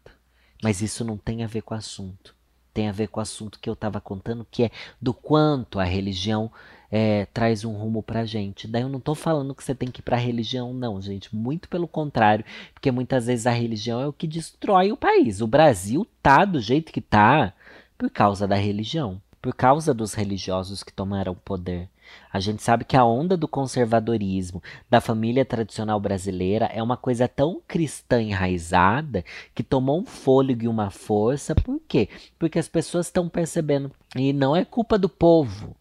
Mas 0.62 0.82
isso 0.82 1.04
não 1.04 1.16
tem 1.16 1.42
a 1.42 1.46
ver 1.46 1.62
com 1.62 1.74
o 1.74 1.76
assunto. 1.76 2.33
Tem 2.75 2.88
a 2.88 2.93
ver 2.93 3.07
com 3.07 3.21
o 3.21 3.23
assunto 3.23 3.59
que 3.61 3.71
eu 3.71 3.76
tava 3.76 4.00
contando, 4.00 4.47
que 4.50 4.64
é 4.64 4.71
do 5.00 5.14
quanto 5.14 5.78
a 5.78 5.85
religião 5.85 6.50
é, 6.90 7.26
traz 7.33 7.64
um 7.64 7.73
rumo 7.73 8.02
pra 8.02 8.25
gente. 8.25 8.69
Daí 8.69 8.83
eu 8.83 8.88
não 8.88 9.00
tô 9.00 9.14
falando 9.14 9.54
que 9.54 9.64
você 9.64 9.75
tem 9.75 9.90
que 9.90 10.00
ir 10.00 10.02
pra 10.02 10.16
religião, 10.16 10.75
não, 10.75 11.00
gente. 11.00 11.35
Muito 11.35 11.69
pelo 11.69 11.88
contrário, 11.88 12.45
porque 12.73 12.90
muitas 12.90 13.26
vezes 13.26 13.47
a 13.47 13.52
religião 13.52 14.00
é 14.00 14.07
o 14.07 14.12
que 14.12 14.26
destrói 14.26 14.93
o 14.93 14.97
país. 14.97 15.40
O 15.40 15.47
Brasil 15.47 16.07
tá 16.23 16.45
do 16.45 16.61
jeito 16.61 16.93
que 16.93 17.00
tá 17.00 17.52
por 17.97 18.11
causa 18.11 18.47
da 18.47 18.57
religião, 18.57 19.21
por 19.40 19.54
causa 19.54 19.95
dos 19.95 20.14
religiosos 20.14 20.83
que 20.83 20.93
tomaram 20.93 21.33
o 21.33 21.37
poder. 21.37 21.88
A 22.32 22.40
gente 22.40 22.62
sabe 22.62 22.84
que 22.84 22.96
a 22.96 23.04
onda 23.04 23.37
do 23.37 23.46
conservadorismo 23.46 24.62
da 24.90 25.00
família 25.00 25.44
tradicional 25.44 26.00
brasileira 26.00 26.66
é 26.66 26.82
uma 26.82 26.96
coisa 26.96 27.28
tão 27.28 27.61
cristã 27.66 28.20
enraizada 28.20 29.25
que 29.54 29.62
tomou 29.62 30.00
um 30.00 30.04
fôlego 30.04 30.64
e 30.64 30.68
uma 30.68 30.90
força. 30.90 31.54
Por 31.54 31.80
quê? 31.87 32.08
Porque 32.38 32.58
as 32.58 32.68
pessoas 32.68 33.06
estão 33.06 33.28
percebendo. 33.28 33.90
E 34.16 34.32
não 34.32 34.54
é 34.54 34.64
culpa 34.64 34.99
do 34.99 35.08
povo. 35.08 35.76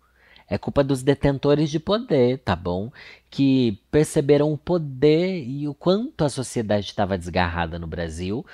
É 0.48 0.58
culpa 0.58 0.84
dos 0.84 1.01
detentores 1.01 1.72
de 1.72 1.80
poder, 1.80 2.38
tá 2.39 2.56
bom? 2.56 2.92
Que 3.30 3.80
perceberam 3.89 4.53
o 4.53 4.58
poder 4.58 5.44
e 5.44 5.68
o 5.68 5.74
quanto 5.74 6.24
a 6.24 6.30
sociedade 6.30 6.86
estava 6.86 7.18
desgarrada 7.18 7.80
no 7.80 7.88
Brasil. 7.88 8.46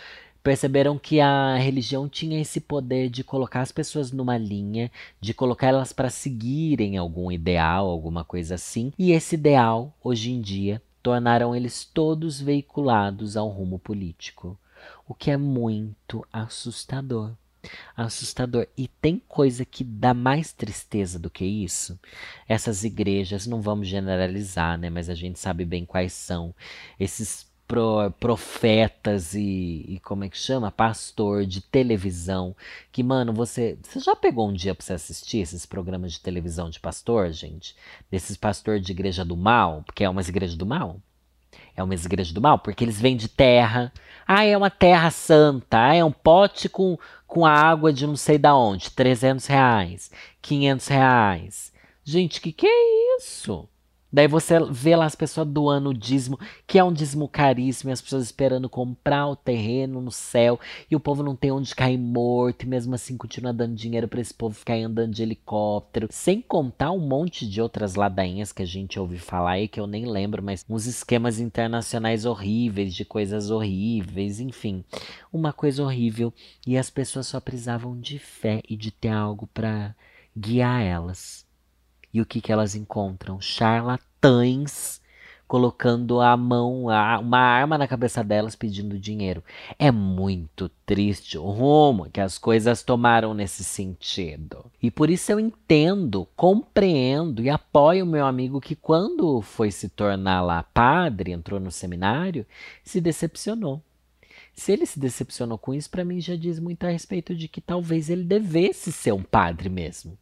Perceberam 0.44 0.98
que 0.98 1.20
a 1.20 1.56
religião 1.58 2.08
tinha 2.08 2.40
esse 2.40 2.60
poder 2.60 3.10
de 3.10 3.24
colocar 3.24 3.62
as 3.62 3.72
pessoas 3.72 4.12
numa 4.12 4.38
linha, 4.38 4.92
de 5.20 5.34
colocar 5.34 5.68
elas 5.68 5.92
para 5.92 6.10
seguirem 6.10 6.98
algum 6.98 7.32
ideal, 7.32 7.90
alguma 7.90 8.24
coisa 8.24 8.56
assim. 8.56 8.92
E 8.98 9.12
esse 9.12 9.36
ideal, 9.36 9.94
hoje 10.04 10.32
em 10.32 10.42
dia, 10.42 10.82
tornaram 11.04 11.56
eles 11.56 11.84
todos 11.86 12.40
veiculados 12.40 13.36
ao 13.36 13.50
rumo 13.50 13.80
político, 13.80 14.58
o 15.08 15.14
que 15.14 15.32
é 15.32 15.38
muito 15.38 16.26
assustador 16.32 17.34
assustador. 17.96 18.68
E 18.78 18.88
tem 18.88 19.22
coisa 19.28 19.66
que 19.66 19.84
dá 19.84 20.14
mais 20.14 20.54
tristeza 20.54 21.20
do 21.20 21.30
que 21.30 21.46
isso. 21.46 22.00
Essas 22.48 22.84
igrejas, 22.84 23.46
não 23.46 23.62
vamos 23.62 23.88
generalizar, 23.88 24.78
né? 24.78 24.90
Mas 24.90 25.10
a 25.10 25.16
gente 25.16 25.40
sabe 25.40 25.66
bem 25.66 25.86
quais 25.86 26.14
são. 26.14 26.54
Esses 27.00 27.49
pro, 27.70 28.12
profetas 28.20 29.36
e, 29.36 29.86
e, 29.88 30.00
como 30.04 30.24
é 30.24 30.30
que 30.30 30.38
chama? 30.38 30.72
Pastor 30.72 31.46
de 31.46 31.62
televisão. 31.62 32.56
Que, 32.92 33.04
mano, 33.04 33.32
você. 33.32 33.78
Você 33.84 34.00
já 34.00 34.16
pegou 34.16 34.50
um 34.50 34.54
dia 34.54 34.74
pra 34.74 34.84
você 34.84 34.94
assistir 34.94 35.38
esses 35.38 35.68
programas 35.68 36.14
de 36.14 36.20
televisão 36.20 36.70
de 36.70 36.80
pastor, 36.80 37.32
gente? 37.32 37.76
Desses 38.10 38.36
pastor 38.36 38.80
de 38.80 38.92
igreja 38.92 39.24
do 39.24 39.38
mal, 39.38 39.84
porque 39.86 40.04
é 40.04 40.10
umas 40.10 40.28
igrejas 40.28 40.58
do 40.58 40.66
mal? 40.66 41.00
É 41.76 41.84
uma 41.84 41.94
igreja 41.94 42.34
do 42.34 42.42
mal, 42.42 42.58
porque 42.58 42.84
eles 42.84 43.00
vêm 43.00 43.16
de 43.16 43.28
terra. 43.28 43.94
Ah, 44.28 44.44
é 44.44 44.58
uma 44.58 44.72
terra 44.72 45.12
santa. 45.12 45.78
Ah, 45.90 45.96
é 45.96 46.04
um 46.04 46.12
pote 46.12 46.68
com, 46.68 46.98
com 47.28 47.46
água 47.46 47.94
de 47.94 48.08
não 48.08 48.16
sei 48.16 48.40
da 48.40 48.56
onde. 48.56 48.90
300 48.92 49.46
reais, 49.46 50.12
500 50.42 50.88
reais. 50.88 51.74
Gente, 52.04 52.42
que 52.42 52.52
que 52.52 52.66
é 52.68 53.18
isso? 53.18 53.70
Daí 54.12 54.28
você 54.28 54.56
vê 54.72 54.96
lá 54.96 55.06
as 55.06 55.16
pessoas 55.16 55.48
doando 55.48 55.90
o 55.92 55.94
dízimo, 55.94 56.40
que 56.66 56.80
é 56.80 56.84
um 56.84 56.92
dízimo 56.92 57.28
caríssimo, 57.28 57.92
e 57.92 57.94
as 57.94 58.02
pessoas 58.02 58.24
esperando 58.24 58.68
comprar 58.68 59.28
o 59.28 59.36
terreno 59.36 60.02
no 60.02 60.12
céu, 60.12 60.60
e 60.90 60.96
o 60.96 61.00
povo 61.00 61.22
não 61.22 61.36
tem 61.36 61.52
onde 61.52 61.76
cair 61.76 61.98
morto, 61.98 62.64
e 62.64 62.68
mesmo 62.68 62.96
assim 62.96 63.16
continua 63.16 63.54
dando 63.54 63.76
dinheiro 63.76 64.08
para 64.08 64.22
esse 64.22 64.34
povo 64.34 64.56
ficar 64.56 64.76
andando 64.76 65.14
de 65.14 65.22
helicóptero. 65.22 66.08
Sem 66.10 66.42
contar 66.42 66.92
um 66.92 67.00
monte 67.00 67.48
de 67.48 67.62
outras 67.62 67.96
ladainhas 67.96 68.52
que 68.52 68.64
a 68.64 68.66
gente 68.66 69.00
ouve 69.00 69.20
falar 69.20 69.52
aí, 69.52 69.68
que 69.68 69.80
eu 69.80 69.86
nem 69.86 70.06
lembro, 70.06 70.42
mas 70.42 70.66
uns 70.68 70.86
esquemas 70.86 71.40
internacionais 71.40 72.26
horríveis, 72.26 72.94
de 72.94 73.06
coisas 73.06 73.52
horríveis, 73.52 74.40
enfim. 74.40 74.84
Uma 75.32 75.54
coisa 75.54 75.84
horrível. 75.84 76.34
E 76.66 76.78
as 76.78 76.90
pessoas 76.90 77.28
só 77.28 77.40
precisavam 77.40 78.00
de 78.00 78.18
fé 78.18 78.62
e 78.68 78.76
de 78.76 78.92
ter 78.92 79.10
algo 79.10 79.48
para 79.48 79.96
guiar 80.36 80.82
elas. 80.82 81.49
E 82.14 82.22
o 82.22 82.26
que, 82.26 82.42
que 82.42 82.52
elas 82.52 82.76
encontram? 82.76 83.40
Charlatães 83.40 85.00
colocando 85.50 86.22
a 86.22 86.38
mão, 86.38 86.84
uma 86.84 87.40
arma 87.40 87.76
na 87.76 87.88
cabeça 87.88 88.24
delas 88.24 88.56
pedindo 88.56 89.00
dinheiro. 89.00 89.44
É 89.80 89.92
muito 89.92 90.70
triste 90.86 91.40
o 91.40 91.50
rumo 91.50 92.08
que 92.08 92.22
as 92.22 92.38
coisas 92.38 92.84
tomaram 92.84 93.34
nesse 93.34 93.64
sentido. 93.64 94.64
E 94.80 94.92
por 94.92 95.10
isso 95.10 95.32
eu 95.32 95.40
entendo, 95.40 96.28
compreendo 96.36 97.42
e 97.42 97.50
apoio 97.50 98.06
meu 98.06 98.28
amigo 98.28 98.62
que 98.62 98.76
quando 98.76 99.42
foi 99.42 99.72
se 99.72 99.90
tornar 99.90 100.44
lá 100.44 100.62
padre, 100.62 101.32
entrou 101.32 101.60
no 101.60 101.72
seminário, 101.72 102.46
se 102.84 103.02
decepcionou. 103.02 103.82
Se 104.60 104.74
ele 104.74 104.86
se 104.86 105.00
decepcionou 105.00 105.58
com 105.58 105.74
isso, 105.74 105.90
para 105.90 106.04
mim 106.04 106.20
já 106.20 106.36
diz 106.36 106.60
muito 106.60 106.84
a 106.84 106.90
respeito 106.90 107.34
de 107.34 107.48
que 107.48 107.62
talvez 107.62 108.10
ele 108.10 108.26
devesse 108.26 108.92
ser 108.92 109.14
um 109.14 109.24
padre 109.24 109.70
mesmo. 109.70 110.18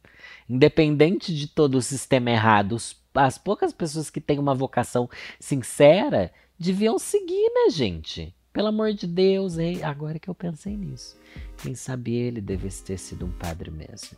Independente 0.48 1.34
de 1.34 1.48
todo 1.48 1.74
o 1.74 1.82
sistema 1.82 2.30
errado, 2.30 2.76
as 3.14 3.36
poucas 3.36 3.72
pessoas 3.72 4.08
que 4.10 4.20
têm 4.20 4.38
uma 4.38 4.54
vocação 4.54 5.10
sincera 5.40 6.32
deviam 6.56 7.00
seguir, 7.00 7.50
né, 7.52 7.70
gente? 7.70 8.32
Pelo 8.52 8.68
amor 8.68 8.92
de 8.92 9.08
Deus, 9.08 9.56
agora 9.82 10.20
que 10.20 10.30
eu 10.30 10.34
pensei 10.34 10.76
nisso. 10.76 11.18
Quem 11.60 11.74
sabe 11.74 12.14
ele 12.14 12.40
devesse 12.40 12.84
ter 12.84 12.96
sido 12.96 13.26
um 13.26 13.32
padre 13.32 13.72
mesmo. 13.72 14.16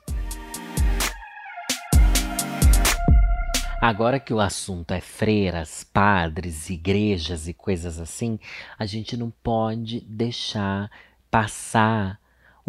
Agora 3.80 4.20
que 4.20 4.34
o 4.34 4.40
assunto 4.40 4.92
é 4.92 5.00
freiras, 5.00 5.82
padres, 5.82 6.68
igrejas 6.68 7.48
e 7.48 7.54
coisas 7.54 7.98
assim, 7.98 8.38
a 8.78 8.84
gente 8.84 9.16
não 9.16 9.30
pode 9.30 10.00
deixar 10.02 10.90
passar 11.30 12.20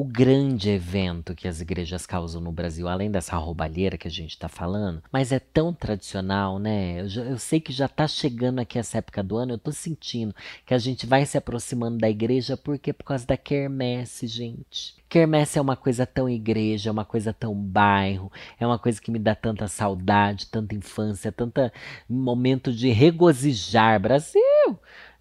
o 0.01 0.03
grande 0.03 0.67
evento 0.67 1.36
que 1.36 1.48
as 1.48 1.62
igrejas 1.62 2.08
causam 2.08 2.41
no 2.41 2.51
Brasil, 2.51 2.88
além 2.88 3.12
dessa 3.12 3.38
roubalheira 3.38 4.00
que 4.00 4.08
a 4.08 4.12
gente 4.12 4.31
está 4.31 4.50
falando, 4.50 5.03
mas 5.12 5.31
é 5.31 5.38
tão 5.38 5.72
tradicional, 5.72 6.58
né? 6.58 7.01
Eu, 7.01 7.08
já, 7.08 7.22
eu 7.22 7.38
sei 7.38 7.62
que 7.62 7.72
já 7.72 7.86
está 7.86 8.08
chegando 8.08 8.58
aqui 8.58 8.79
essa 8.79 8.98
época 8.98 9.22
do 9.22 9.38
ano, 9.38 9.51
eu 9.51 9.58
estou 9.58 9.72
sentindo 9.72 10.34
que 10.65 10.74
a 10.74 10.79
gente 10.79 11.05
vai 11.05 11.24
se 11.24 11.38
aproximando 11.38 12.00
da 12.00 12.10
igreja, 12.10 12.58
porque 12.58 12.91
por 12.91 13.03
causa 13.03 13.27
da 13.27 13.38
quermesse, 13.38 14.25
gente. 14.25 14.96
Quermesse 15.08 15.60
é 15.60 15.62
uma 15.62 15.75
coisa 15.75 16.03
tão 16.03 16.27
igreja, 16.27 16.89
é 16.89 16.91
uma 16.91 17.05
coisa 17.05 17.31
tão 17.31 17.53
bairro, 17.53 18.31
é 18.60 18.65
uma 18.65 18.79
coisa 18.79 19.00
que 19.00 19.12
me 19.12 19.20
dá 19.20 19.36
tanta 19.36 19.67
saudade, 19.67 20.48
tanta 20.48 20.74
infância, 20.74 21.31
tanto 21.31 21.62
momento 22.10 22.74
de 22.74 22.89
regozijar. 22.89 24.00
Brasil! 24.00 24.41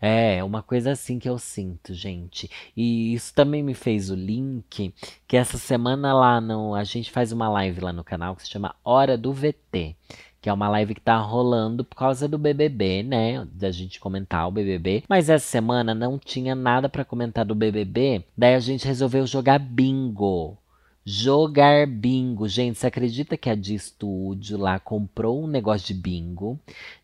É, 0.00 0.42
uma 0.42 0.62
coisa 0.62 0.92
assim 0.92 1.18
que 1.18 1.28
eu 1.28 1.38
sinto, 1.38 1.92
gente. 1.92 2.50
E 2.76 3.12
isso 3.12 3.34
também 3.34 3.62
me 3.62 3.74
fez 3.74 4.10
o 4.10 4.14
link 4.14 4.94
que 5.28 5.36
essa 5.36 5.58
semana 5.58 6.14
lá 6.14 6.40
no. 6.40 6.74
A 6.74 6.84
gente 6.84 7.10
faz 7.10 7.32
uma 7.32 7.48
live 7.48 7.80
lá 7.80 7.92
no 7.92 8.02
canal 8.02 8.34
que 8.34 8.42
se 8.42 8.50
chama 8.50 8.74
Hora 8.82 9.18
do 9.18 9.32
VT 9.32 9.96
que 10.40 10.48
é 10.48 10.52
uma 10.52 10.68
live 10.68 10.94
que 10.94 11.00
tá 11.00 11.18
rolando 11.18 11.84
por 11.84 11.96
causa 11.96 12.26
do 12.26 12.38
BBB, 12.38 13.02
né? 13.02 13.46
Da 13.52 13.70
gente 13.70 14.00
comentar 14.00 14.48
o 14.48 14.50
BBB. 14.50 15.04
Mas 15.08 15.28
essa 15.28 15.46
semana 15.46 15.94
não 15.94 16.18
tinha 16.18 16.54
nada 16.54 16.88
para 16.88 17.04
comentar 17.04 17.44
do 17.44 17.54
BBB, 17.54 18.24
daí 18.36 18.54
a 18.54 18.60
gente 18.60 18.86
resolveu 18.86 19.26
jogar 19.26 19.58
bingo. 19.58 20.56
Jogar 21.12 21.88
bingo. 21.88 22.46
Gente, 22.46 22.78
você 22.78 22.86
acredita 22.86 23.36
que 23.36 23.50
a 23.50 23.56
de 23.56 23.74
estúdio 23.74 24.56
lá 24.56 24.78
comprou 24.78 25.42
um 25.42 25.48
negócio 25.48 25.88
de 25.88 26.00
bingo? 26.00 26.56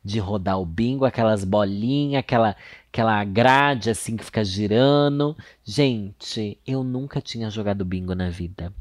De 0.05 0.21
rodar 0.21 0.61
o 0.61 0.65
bingo, 0.65 1.05
aquelas 1.05 1.43
bolinhas, 1.43 2.21
aquela, 2.21 2.55
aquela 2.87 3.25
grade 3.25 3.91
assim 3.91 4.17
que 4.17 4.25
fica 4.25 4.45
girando. 4.45 5.37
Gente, 5.65 6.57
eu 6.65 6.85
nunca 6.85 7.21
tinha 7.21 7.51
jogado 7.51 7.85
bingo 7.85 8.15
na 8.15 8.31
vida. 8.31 8.73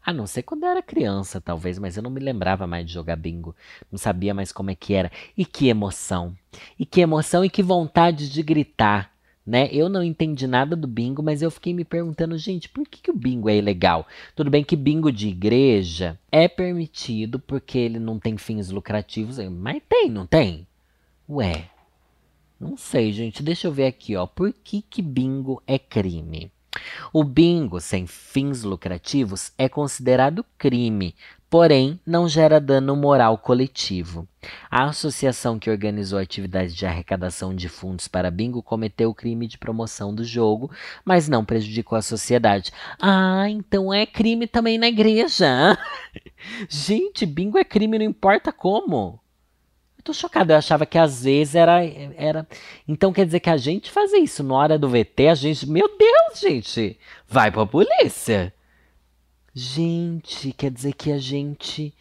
A 0.00 0.12
não 0.12 0.28
ser 0.28 0.44
quando 0.44 0.62
eu 0.62 0.68
era 0.68 0.80
criança, 0.80 1.40
talvez, 1.40 1.76
mas 1.76 1.96
eu 1.96 2.02
não 2.04 2.10
me 2.10 2.20
lembrava 2.20 2.64
mais 2.64 2.86
de 2.86 2.92
jogar 2.92 3.16
bingo. 3.16 3.56
Não 3.90 3.98
sabia 3.98 4.32
mais 4.32 4.52
como 4.52 4.70
é 4.70 4.76
que 4.76 4.94
era. 4.94 5.10
E 5.36 5.44
que 5.44 5.66
emoção! 5.66 6.36
E 6.78 6.86
que 6.86 7.00
emoção 7.00 7.44
e 7.44 7.50
que 7.50 7.64
vontade 7.64 8.30
de 8.30 8.42
gritar. 8.44 9.12
Né? 9.48 9.66
Eu 9.72 9.88
não 9.88 10.02
entendi 10.02 10.46
nada 10.46 10.76
do 10.76 10.86
bingo, 10.86 11.22
mas 11.22 11.40
eu 11.40 11.50
fiquei 11.50 11.72
me 11.72 11.82
perguntando, 11.82 12.36
gente, 12.36 12.68
por 12.68 12.86
que, 12.86 13.00
que 13.00 13.10
o 13.10 13.16
bingo 13.16 13.48
é 13.48 13.56
ilegal? 13.56 14.06
Tudo 14.36 14.50
bem 14.50 14.62
que 14.62 14.76
bingo 14.76 15.10
de 15.10 15.28
igreja 15.28 16.20
é 16.30 16.46
permitido 16.46 17.38
porque 17.38 17.78
ele 17.78 17.98
não 17.98 18.18
tem 18.18 18.36
fins 18.36 18.68
lucrativos, 18.68 19.38
mas 19.48 19.80
tem, 19.88 20.10
não 20.10 20.26
tem? 20.26 20.66
Ué, 21.26 21.70
não 22.60 22.76
sei, 22.76 23.10
gente. 23.10 23.42
Deixa 23.42 23.66
eu 23.66 23.72
ver 23.72 23.86
aqui, 23.86 24.14
ó. 24.16 24.26
Por 24.26 24.52
que, 24.52 24.82
que 24.82 25.00
bingo 25.00 25.62
é 25.66 25.78
crime? 25.78 26.52
O 27.10 27.24
bingo 27.24 27.80
sem 27.80 28.06
fins 28.06 28.62
lucrativos 28.64 29.52
é 29.56 29.66
considerado 29.66 30.44
crime, 30.58 31.14
porém 31.50 31.98
não 32.06 32.28
gera 32.28 32.60
dano 32.60 32.94
moral 32.94 33.38
coletivo. 33.38 34.28
A 34.70 34.84
associação 34.84 35.58
que 35.58 35.70
organizou 35.70 36.18
a 36.18 36.22
atividade 36.22 36.74
de 36.74 36.86
arrecadação 36.86 37.54
de 37.54 37.68
fundos 37.68 38.08
para 38.08 38.30
bingo 38.30 38.62
cometeu 38.62 39.10
o 39.10 39.14
crime 39.14 39.46
de 39.46 39.58
promoção 39.58 40.14
do 40.14 40.24
jogo, 40.24 40.70
mas 41.04 41.28
não 41.28 41.44
prejudicou 41.44 41.96
a 41.96 42.02
sociedade. 42.02 42.72
Ah, 43.00 43.48
então 43.48 43.92
é 43.92 44.04
crime 44.06 44.46
também 44.46 44.78
na 44.78 44.88
igreja. 44.88 45.78
Gente, 46.68 47.24
bingo 47.24 47.58
é 47.58 47.64
crime, 47.64 47.98
não 47.98 48.04
importa 48.04 48.52
como 48.52 49.20
tô 50.08 50.12
chocado. 50.12 50.52
Eu 50.52 50.56
achava 50.56 50.86
que 50.86 50.98
às 50.98 51.24
vezes 51.24 51.54
era, 51.54 51.84
era. 52.16 52.46
Então 52.86 53.12
quer 53.12 53.26
dizer 53.26 53.40
que 53.40 53.50
a 53.50 53.56
gente 53.56 53.90
fazia 53.90 54.18
isso 54.18 54.42
na 54.42 54.54
hora 54.54 54.78
do 54.78 54.88
VT, 54.88 55.28
a 55.28 55.34
gente. 55.34 55.68
Meu 55.68 55.88
Deus, 55.96 56.40
gente! 56.40 56.98
Vai 57.28 57.50
pra 57.50 57.66
polícia! 57.66 58.52
Gente, 59.60 60.52
quer 60.52 60.70
dizer 60.70 60.92
que 60.92 61.10
a 61.10 61.18
gente 61.18 61.92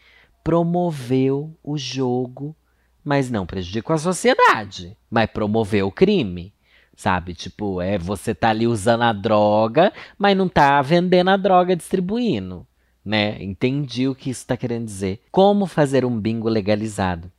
promoveu 0.43 1.57
o 1.63 1.75
jogo, 1.75 2.55
mas 3.03 3.31
não 3.31 3.47
prejudicou 3.47 3.95
a 3.95 3.97
sociedade, 3.97 4.95
mas 5.09 5.27
promoveu 5.27 5.87
o 5.87 5.91
crime. 5.91 6.53
Sabe? 6.95 7.33
Tipo, 7.33 7.81
é 7.81 7.97
você 7.97 8.35
tá 8.35 8.49
ali 8.49 8.67
usando 8.67 9.01
a 9.01 9.11
droga, 9.11 9.91
mas 10.19 10.37
não 10.37 10.47
tá 10.47 10.79
vendendo 10.83 11.31
a 11.31 11.35
droga, 11.35 11.75
distribuindo. 11.75 12.63
Né? 13.03 13.41
Entendi 13.43 14.07
o 14.07 14.13
que 14.13 14.29
isso 14.29 14.41
está 14.41 14.55
querendo 14.55 14.85
dizer. 14.85 15.23
Como 15.31 15.65
fazer 15.65 16.05
um 16.05 16.19
bingo 16.19 16.47
legalizado? 16.47 17.31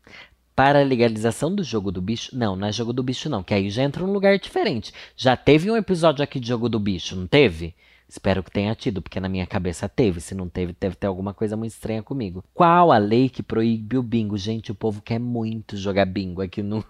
para 0.56 0.80
a 0.80 0.84
legalização 0.84 1.54
do 1.54 1.62
jogo 1.62 1.92
do 1.92 2.02
bicho. 2.02 2.36
Não, 2.36 2.56
não 2.56 2.66
é 2.66 2.72
jogo 2.72 2.92
do 2.92 3.04
bicho, 3.04 3.30
não, 3.30 3.44
que 3.44 3.54
aí 3.54 3.70
já 3.70 3.84
entra 3.84 4.04
um 4.04 4.12
lugar 4.12 4.36
diferente. 4.40 4.92
Já 5.16 5.36
teve 5.36 5.70
um 5.70 5.76
episódio 5.76 6.24
aqui 6.24 6.40
de 6.40 6.48
jogo 6.48 6.68
do 6.68 6.80
bicho, 6.80 7.14
não 7.14 7.28
teve? 7.28 7.76
Espero 8.08 8.42
que 8.42 8.50
tenha 8.50 8.74
tido, 8.74 9.02
porque 9.02 9.20
na 9.20 9.28
minha 9.28 9.46
cabeça 9.46 9.86
teve. 9.86 10.20
Se 10.20 10.34
não 10.34 10.48
teve, 10.48 10.74
deve 10.80 10.96
ter 10.96 11.06
alguma 11.06 11.34
coisa 11.34 11.56
muito 11.56 11.72
estranha 11.72 12.02
comigo. 12.02 12.42
Qual 12.54 12.90
a 12.90 12.96
lei 12.96 13.28
que 13.28 13.42
proíbe 13.42 13.98
o 13.98 14.02
bingo? 14.02 14.38
Gente, 14.38 14.72
o 14.72 14.74
povo 14.74 15.02
quer 15.02 15.20
muito 15.20 15.76
jogar 15.76 16.06
bingo 16.06 16.40
aqui 16.40 16.62
no, 16.62 16.82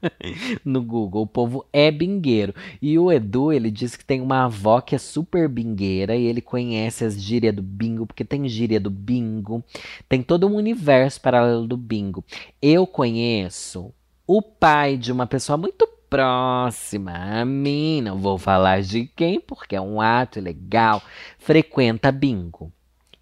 no 0.64 0.82
Google. 0.82 1.22
O 1.22 1.26
povo 1.26 1.66
é 1.72 1.90
bingueiro. 1.90 2.54
E 2.80 2.98
o 2.98 3.12
Edu, 3.12 3.52
ele 3.52 3.70
diz 3.70 3.96
que 3.96 4.04
tem 4.04 4.22
uma 4.22 4.44
avó 4.46 4.80
que 4.80 4.94
é 4.94 4.98
super 4.98 5.46
bingueira 5.46 6.16
e 6.16 6.24
ele 6.24 6.40
conhece 6.40 7.04
as 7.04 7.20
gírias 7.20 7.54
do 7.54 7.62
bingo, 7.62 8.06
porque 8.06 8.24
tem 8.24 8.48
gíria 8.48 8.80
do 8.80 8.90
bingo. 8.90 9.62
Tem 10.08 10.22
todo 10.22 10.46
um 10.46 10.54
universo 10.54 11.20
paralelo 11.20 11.66
do 11.66 11.76
bingo. 11.76 12.24
Eu 12.62 12.86
conheço 12.86 13.92
o 14.26 14.40
pai 14.40 14.96
de 14.96 15.12
uma 15.12 15.26
pessoa 15.26 15.58
muito 15.58 15.86
próxima. 16.12 17.40
A 17.40 17.42
mim, 17.42 18.02
não 18.02 18.18
vou 18.18 18.36
falar 18.36 18.82
de 18.82 19.06
quem, 19.16 19.40
porque 19.40 19.74
é 19.74 19.80
um 19.80 19.98
ato 19.98 20.38
ilegal, 20.38 21.02
frequenta 21.38 22.12
bingo. 22.12 22.70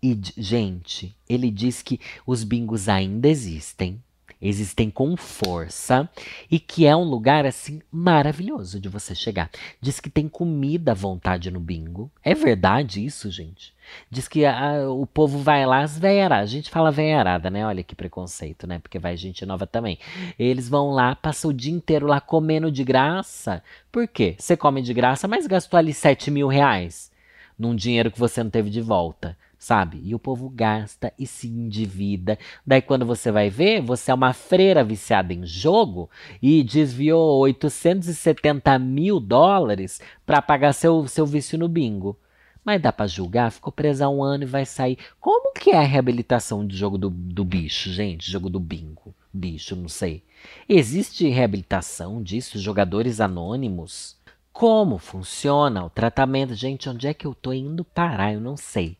E, 0.02 0.18
gente, 0.36 1.16
ele 1.28 1.52
diz 1.52 1.82
que 1.82 2.00
os 2.26 2.42
bingos 2.42 2.88
ainda 2.88 3.28
existem 3.28 4.02
existem 4.40 4.90
com 4.90 5.16
força 5.16 6.08
e 6.50 6.58
que 6.58 6.86
é 6.86 6.96
um 6.96 7.04
lugar 7.04 7.44
assim 7.44 7.80
maravilhoso 7.90 8.80
de 8.80 8.88
você 8.88 9.14
chegar. 9.14 9.50
Diz 9.80 10.00
que 10.00 10.08
tem 10.08 10.28
comida 10.28 10.92
à 10.92 10.94
vontade 10.94 11.50
no 11.50 11.60
bingo. 11.60 12.10
É 12.24 12.34
verdade 12.34 13.04
isso, 13.04 13.30
gente? 13.30 13.74
Diz 14.10 14.28
que 14.28 14.44
a, 14.44 14.88
o 14.88 15.06
povo 15.06 15.38
vai 15.38 15.66
lá, 15.66 15.82
as 15.82 15.98
veiaradas. 15.98 16.48
A 16.48 16.52
gente 16.52 16.70
fala 16.70 16.90
veiarada, 16.90 17.50
né? 17.50 17.66
Olha 17.66 17.82
que 17.82 17.94
preconceito, 17.94 18.66
né? 18.66 18.78
Porque 18.78 18.98
vai 18.98 19.16
gente 19.16 19.44
nova 19.44 19.66
também. 19.66 19.98
Eles 20.38 20.68
vão 20.68 20.90
lá, 20.90 21.14
passam 21.14 21.50
o 21.50 21.54
dia 21.54 21.72
inteiro 21.72 22.06
lá 22.06 22.20
comendo 22.20 22.70
de 22.70 22.84
graça. 22.84 23.62
Por 23.90 24.06
quê? 24.06 24.36
Você 24.38 24.56
come 24.56 24.80
de 24.80 24.94
graça, 24.94 25.26
mas 25.26 25.46
gastou 25.46 25.76
ali 25.76 25.92
7 25.92 26.30
mil 26.30 26.48
reais 26.48 27.10
num 27.58 27.74
dinheiro 27.76 28.10
que 28.10 28.18
você 28.18 28.42
não 28.42 28.50
teve 28.50 28.70
de 28.70 28.80
volta 28.80 29.36
sabe? 29.60 30.00
E 30.02 30.14
o 30.14 30.18
povo 30.18 30.48
gasta 30.48 31.12
e 31.18 31.26
se 31.26 31.46
endivida. 31.46 32.38
Daí, 32.66 32.80
quando 32.80 33.04
você 33.04 33.30
vai 33.30 33.50
ver, 33.50 33.82
você 33.82 34.10
é 34.10 34.14
uma 34.14 34.32
freira 34.32 34.82
viciada 34.82 35.34
em 35.34 35.44
jogo 35.44 36.08
e 36.40 36.64
desviou 36.64 37.38
870 37.40 38.78
mil 38.78 39.20
dólares 39.20 40.00
para 40.24 40.40
pagar 40.40 40.72
seu, 40.72 41.06
seu 41.06 41.26
vício 41.26 41.58
no 41.58 41.68
bingo. 41.68 42.18
Mas 42.64 42.80
dá 42.80 42.90
para 42.90 43.06
julgar? 43.06 43.52
Ficou 43.52 43.70
presa 43.70 44.08
um 44.08 44.22
ano 44.22 44.44
e 44.44 44.46
vai 44.46 44.64
sair. 44.64 44.96
Como 45.20 45.52
que 45.52 45.70
é 45.70 45.76
a 45.76 45.82
reabilitação 45.82 46.66
de 46.66 46.74
jogo 46.74 46.96
do, 46.96 47.10
do 47.10 47.44
bicho, 47.44 47.90
gente? 47.92 48.30
Jogo 48.30 48.48
do 48.48 48.58
bingo. 48.58 49.14
Bicho, 49.32 49.76
não 49.76 49.88
sei. 49.88 50.24
Existe 50.66 51.28
reabilitação 51.28 52.22
disso? 52.22 52.58
Jogadores 52.58 53.20
anônimos? 53.20 54.16
Como 54.52 54.96
funciona 54.96 55.84
o 55.84 55.90
tratamento? 55.90 56.54
Gente, 56.54 56.88
onde 56.88 57.06
é 57.06 57.12
que 57.12 57.26
eu 57.26 57.34
tô 57.34 57.52
indo 57.52 57.84
parar? 57.84 58.32
Eu 58.32 58.40
não 58.40 58.56
sei. 58.56 58.96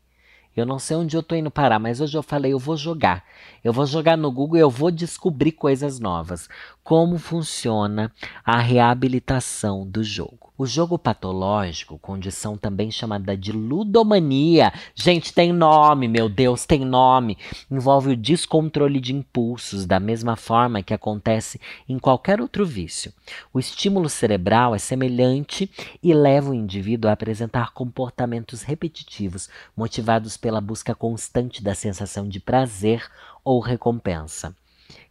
Eu 0.56 0.66
não 0.66 0.78
sei 0.78 0.96
onde 0.96 1.16
eu 1.16 1.22
tô 1.22 1.34
indo 1.34 1.50
parar, 1.50 1.78
mas 1.78 2.00
hoje 2.00 2.16
eu 2.16 2.22
falei, 2.22 2.52
eu 2.52 2.58
vou 2.58 2.76
jogar. 2.76 3.24
Eu 3.62 3.72
vou 3.72 3.86
jogar 3.86 4.16
no 4.16 4.30
Google 4.32 4.56
e 4.58 4.60
eu 4.60 4.70
vou 4.70 4.90
descobrir 4.90 5.52
coisas 5.52 6.00
novas. 6.00 6.48
Como 6.82 7.18
funciona 7.18 8.12
a 8.44 8.58
reabilitação 8.58 9.86
do 9.86 10.02
jogo. 10.02 10.49
O 10.60 10.66
jogo 10.66 10.98
patológico, 10.98 11.98
condição 11.98 12.54
também 12.54 12.90
chamada 12.90 13.34
de 13.34 13.50
ludomania, 13.50 14.70
gente, 14.94 15.32
tem 15.32 15.54
nome, 15.54 16.06
meu 16.06 16.28
Deus, 16.28 16.66
tem 16.66 16.84
nome, 16.84 17.38
envolve 17.70 18.10
o 18.10 18.16
descontrole 18.16 19.00
de 19.00 19.14
impulsos, 19.14 19.86
da 19.86 19.98
mesma 19.98 20.36
forma 20.36 20.82
que 20.82 20.92
acontece 20.92 21.58
em 21.88 21.98
qualquer 21.98 22.42
outro 22.42 22.66
vício. 22.66 23.10
O 23.54 23.58
estímulo 23.58 24.10
cerebral 24.10 24.74
é 24.74 24.78
semelhante 24.78 25.70
e 26.02 26.12
leva 26.12 26.50
o 26.50 26.54
indivíduo 26.54 27.08
a 27.08 27.14
apresentar 27.14 27.72
comportamentos 27.72 28.60
repetitivos, 28.60 29.48
motivados 29.74 30.36
pela 30.36 30.60
busca 30.60 30.94
constante 30.94 31.62
da 31.62 31.74
sensação 31.74 32.28
de 32.28 32.38
prazer 32.38 33.08
ou 33.42 33.60
recompensa. 33.60 34.54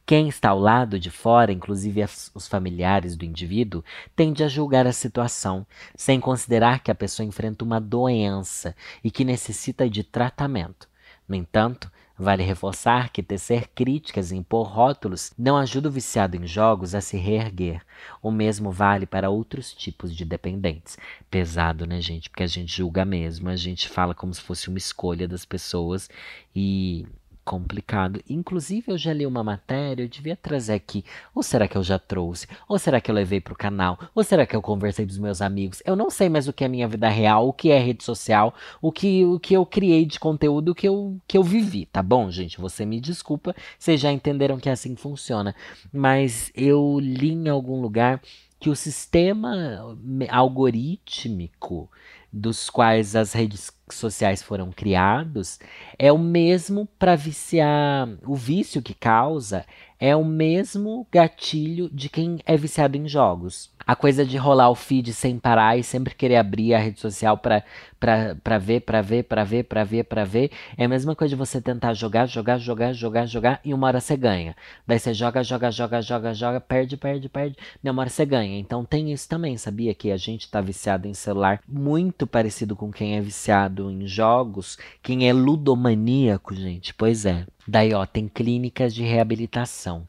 Quem 0.09 0.27
está 0.27 0.49
ao 0.49 0.59
lado 0.59 0.99
de 0.99 1.11
fora, 1.11 1.51
inclusive 1.51 2.03
os 2.33 2.47
familiares 2.47 3.15
do 3.15 3.25
indivíduo, 3.25 3.83
tende 4.15 4.43
a 4.43 4.47
julgar 4.47 4.87
a 4.87 4.91
situação, 4.91 5.67
sem 5.95 6.19
considerar 6.19 6.79
que 6.79 6.89
a 6.89 6.95
pessoa 6.95 7.27
enfrenta 7.27 7.63
uma 7.63 7.79
doença 7.79 8.75
e 9.03 9.11
que 9.11 9.23
necessita 9.23 9.87
de 9.87 10.03
tratamento. 10.03 10.89
No 11.27 11.35
entanto, 11.35 11.91
Vale 12.21 12.43
reforçar 12.43 13.11
que 13.13 13.23
tecer 13.23 13.69
críticas 13.69 14.29
e 14.29 14.35
impor 14.35 14.67
rótulos 14.67 15.31
não 15.37 15.55
ajuda 15.55 15.87
o 15.87 15.91
viciado 15.91 16.35
em 16.35 16.45
jogos 16.45 16.93
a 16.93 16.99
se 16.99 17.15
reerguer. 17.15 17.81
O 18.21 18.29
mesmo 18.29 18.71
vale 18.71 19.05
para 19.05 19.29
outros 19.29 19.73
tipos 19.73 20.13
de 20.13 20.25
dependentes. 20.25 20.97
Pesado, 21.31 21.87
né, 21.87 22.01
gente? 22.01 22.29
Porque 22.29 22.43
a 22.43 22.47
gente 22.47 22.75
julga 22.75 23.05
mesmo, 23.05 23.47
a 23.47 23.55
gente 23.55 23.87
fala 23.87 24.13
como 24.13 24.33
se 24.33 24.41
fosse 24.41 24.67
uma 24.67 24.77
escolha 24.77 25.29
das 25.29 25.45
pessoas 25.45 26.09
e 26.53 27.07
complicado. 27.49 28.21
Inclusive, 28.29 28.91
eu 28.91 28.97
já 28.97 29.11
li 29.11 29.25
uma 29.25 29.43
matéria, 29.43 30.03
eu 30.03 30.07
devia 30.07 30.35
trazer 30.35 30.73
aqui. 30.73 31.03
Ou 31.33 31.41
será 31.41 31.67
que 31.67 31.75
eu 31.75 31.83
já 31.83 31.97
trouxe? 31.97 32.45
Ou 32.67 32.77
será 32.77 33.01
que 33.01 33.09
eu 33.09 33.15
levei 33.15 33.41
para 33.41 33.53
o 33.53 33.57
canal? 33.57 33.97
Ou 34.13 34.23
será 34.23 34.45
que 34.45 34.55
eu 34.55 34.61
conversei 34.61 35.03
com 35.03 35.11
os 35.11 35.17
meus 35.17 35.41
amigos? 35.41 35.81
Eu 35.83 35.95
não 35.95 36.11
sei 36.11 36.29
mais 36.29 36.47
o 36.47 36.53
que 36.53 36.63
é 36.63 36.67
minha 36.67 36.87
vida 36.87 37.09
real, 37.09 37.47
o 37.47 37.53
que 37.53 37.71
é 37.71 37.79
rede 37.79 38.03
social, 38.03 38.53
o 38.79 38.91
que, 38.91 39.25
o 39.25 39.39
que 39.39 39.55
eu 39.55 39.65
criei 39.65 40.05
de 40.05 40.19
conteúdo 40.19 40.75
que 40.75 40.87
eu, 40.87 41.17
que 41.27 41.39
eu 41.39 41.43
vivi, 41.43 41.87
tá 41.87 42.03
bom, 42.03 42.29
gente? 42.29 42.61
Você 42.61 42.85
me 42.85 43.01
desculpa, 43.01 43.55
vocês 43.79 43.99
já 43.99 44.11
entenderam 44.11 44.59
que 44.59 44.69
é 44.69 44.71
assim 44.71 44.95
funciona. 44.95 45.55
Mas 45.91 46.51
eu 46.53 46.99
li 47.01 47.31
em 47.31 47.49
algum 47.49 47.81
lugar 47.81 48.21
que 48.59 48.69
o 48.69 48.75
sistema 48.75 49.97
algorítmico 50.29 51.89
dos 52.31 52.69
quais 52.69 53.15
as 53.15 53.33
redes 53.33 53.71
sociais 53.91 54.41
foram 54.41 54.71
criados 54.71 55.59
é 55.97 56.11
o 56.11 56.17
mesmo 56.17 56.87
para 56.97 57.15
viciar. 57.15 58.07
O 58.25 58.35
vício 58.35 58.81
que 58.81 58.93
causa 58.93 59.65
é 59.99 60.15
o 60.15 60.23
mesmo 60.23 61.07
gatilho 61.11 61.89
de 61.89 62.07
quem 62.07 62.39
é 62.45 62.55
viciado 62.55 62.97
em 62.97 63.07
jogos. 63.07 63.71
A 63.89 63.95
coisa 63.95 64.23
de 64.23 64.37
rolar 64.37 64.69
o 64.69 64.75
feed 64.75 65.11
sem 65.13 65.39
parar 65.39 65.75
e 65.75 65.81
sempre 65.81 66.13
querer 66.13 66.35
abrir 66.35 66.75
a 66.75 66.77
rede 66.77 66.99
social 66.99 67.35
para 67.35 67.63
para 67.99 68.59
ver, 68.59 68.81
para 68.81 69.01
ver, 69.01 69.23
para 69.23 69.43
ver, 69.43 69.63
para 69.63 69.83
ver, 69.83 70.03
para 70.03 70.23
ver, 70.23 70.51
é 70.77 70.85
a 70.85 70.87
mesma 70.87 71.15
coisa 71.15 71.35
de 71.35 71.35
você 71.35 71.59
tentar 71.59 71.95
jogar, 71.95 72.27
jogar, 72.27 72.59
jogar, 72.59 72.93
jogar, 72.93 73.25
jogar 73.25 73.59
e 73.65 73.73
uma 73.73 73.87
hora 73.87 73.99
você 73.99 74.15
ganha. 74.15 74.55
Daí 74.85 74.99
você 74.99 75.11
joga, 75.11 75.43
joga, 75.43 75.71
joga, 75.71 76.01
joga, 76.03 76.33
joga, 76.35 76.61
perde, 76.61 76.97
perde, 76.97 77.27
perde, 77.27 77.57
e 77.83 77.89
uma 77.89 78.03
hora 78.03 78.11
você 78.11 78.27
ganha. 78.27 78.59
Então 78.59 78.85
tem 78.85 79.11
isso 79.11 79.27
também, 79.27 79.57
sabia 79.57 79.95
que 79.95 80.11
a 80.11 80.17
gente 80.17 80.41
está 80.41 80.61
viciado 80.61 81.07
em 81.07 81.13
celular 81.15 81.59
muito 81.67 82.27
parecido 82.27 82.75
com 82.75 82.91
quem 82.91 83.17
é 83.17 83.21
viciado 83.21 83.89
em 83.89 84.05
jogos, 84.05 84.77
quem 85.01 85.27
é 85.27 85.33
ludomaníaco, 85.33 86.53
gente. 86.53 86.93
Pois 86.93 87.25
é. 87.25 87.43
Daí, 87.67 87.93
ó, 87.93 88.05
tem 88.05 88.27
clínicas 88.27 88.93
de 88.93 89.03
reabilitação 89.03 90.05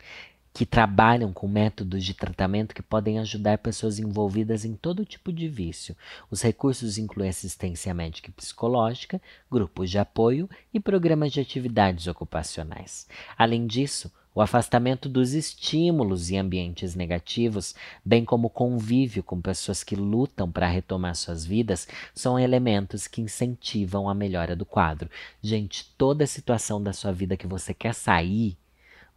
que 0.60 0.66
trabalham 0.66 1.32
com 1.32 1.48
métodos 1.48 2.04
de 2.04 2.12
tratamento 2.12 2.74
que 2.74 2.82
podem 2.82 3.18
ajudar 3.18 3.56
pessoas 3.56 3.98
envolvidas 3.98 4.62
em 4.62 4.74
todo 4.74 5.06
tipo 5.06 5.32
de 5.32 5.48
vício. 5.48 5.96
Os 6.30 6.42
recursos 6.42 6.98
incluem 6.98 7.30
assistência 7.30 7.94
médica 7.94 8.28
e 8.28 8.32
psicológica, 8.34 9.22
grupos 9.50 9.90
de 9.90 9.98
apoio 9.98 10.50
e 10.70 10.78
programas 10.78 11.32
de 11.32 11.40
atividades 11.40 12.06
ocupacionais. 12.06 13.08
Além 13.38 13.66
disso, 13.66 14.12
o 14.34 14.42
afastamento 14.42 15.08
dos 15.08 15.32
estímulos 15.32 16.28
e 16.28 16.36
ambientes 16.36 16.94
negativos, 16.94 17.74
bem 18.04 18.22
como 18.22 18.48
o 18.48 18.50
convívio 18.50 19.22
com 19.22 19.40
pessoas 19.40 19.82
que 19.82 19.96
lutam 19.96 20.52
para 20.52 20.68
retomar 20.68 21.16
suas 21.16 21.42
vidas, 21.42 21.88
são 22.14 22.38
elementos 22.38 23.06
que 23.06 23.22
incentivam 23.22 24.10
a 24.10 24.14
melhora 24.14 24.54
do 24.54 24.66
quadro. 24.66 25.08
Gente, 25.40 25.90
toda 25.96 26.26
situação 26.26 26.82
da 26.82 26.92
sua 26.92 27.12
vida 27.12 27.34
que 27.34 27.46
você 27.46 27.72
quer 27.72 27.94
sair, 27.94 28.58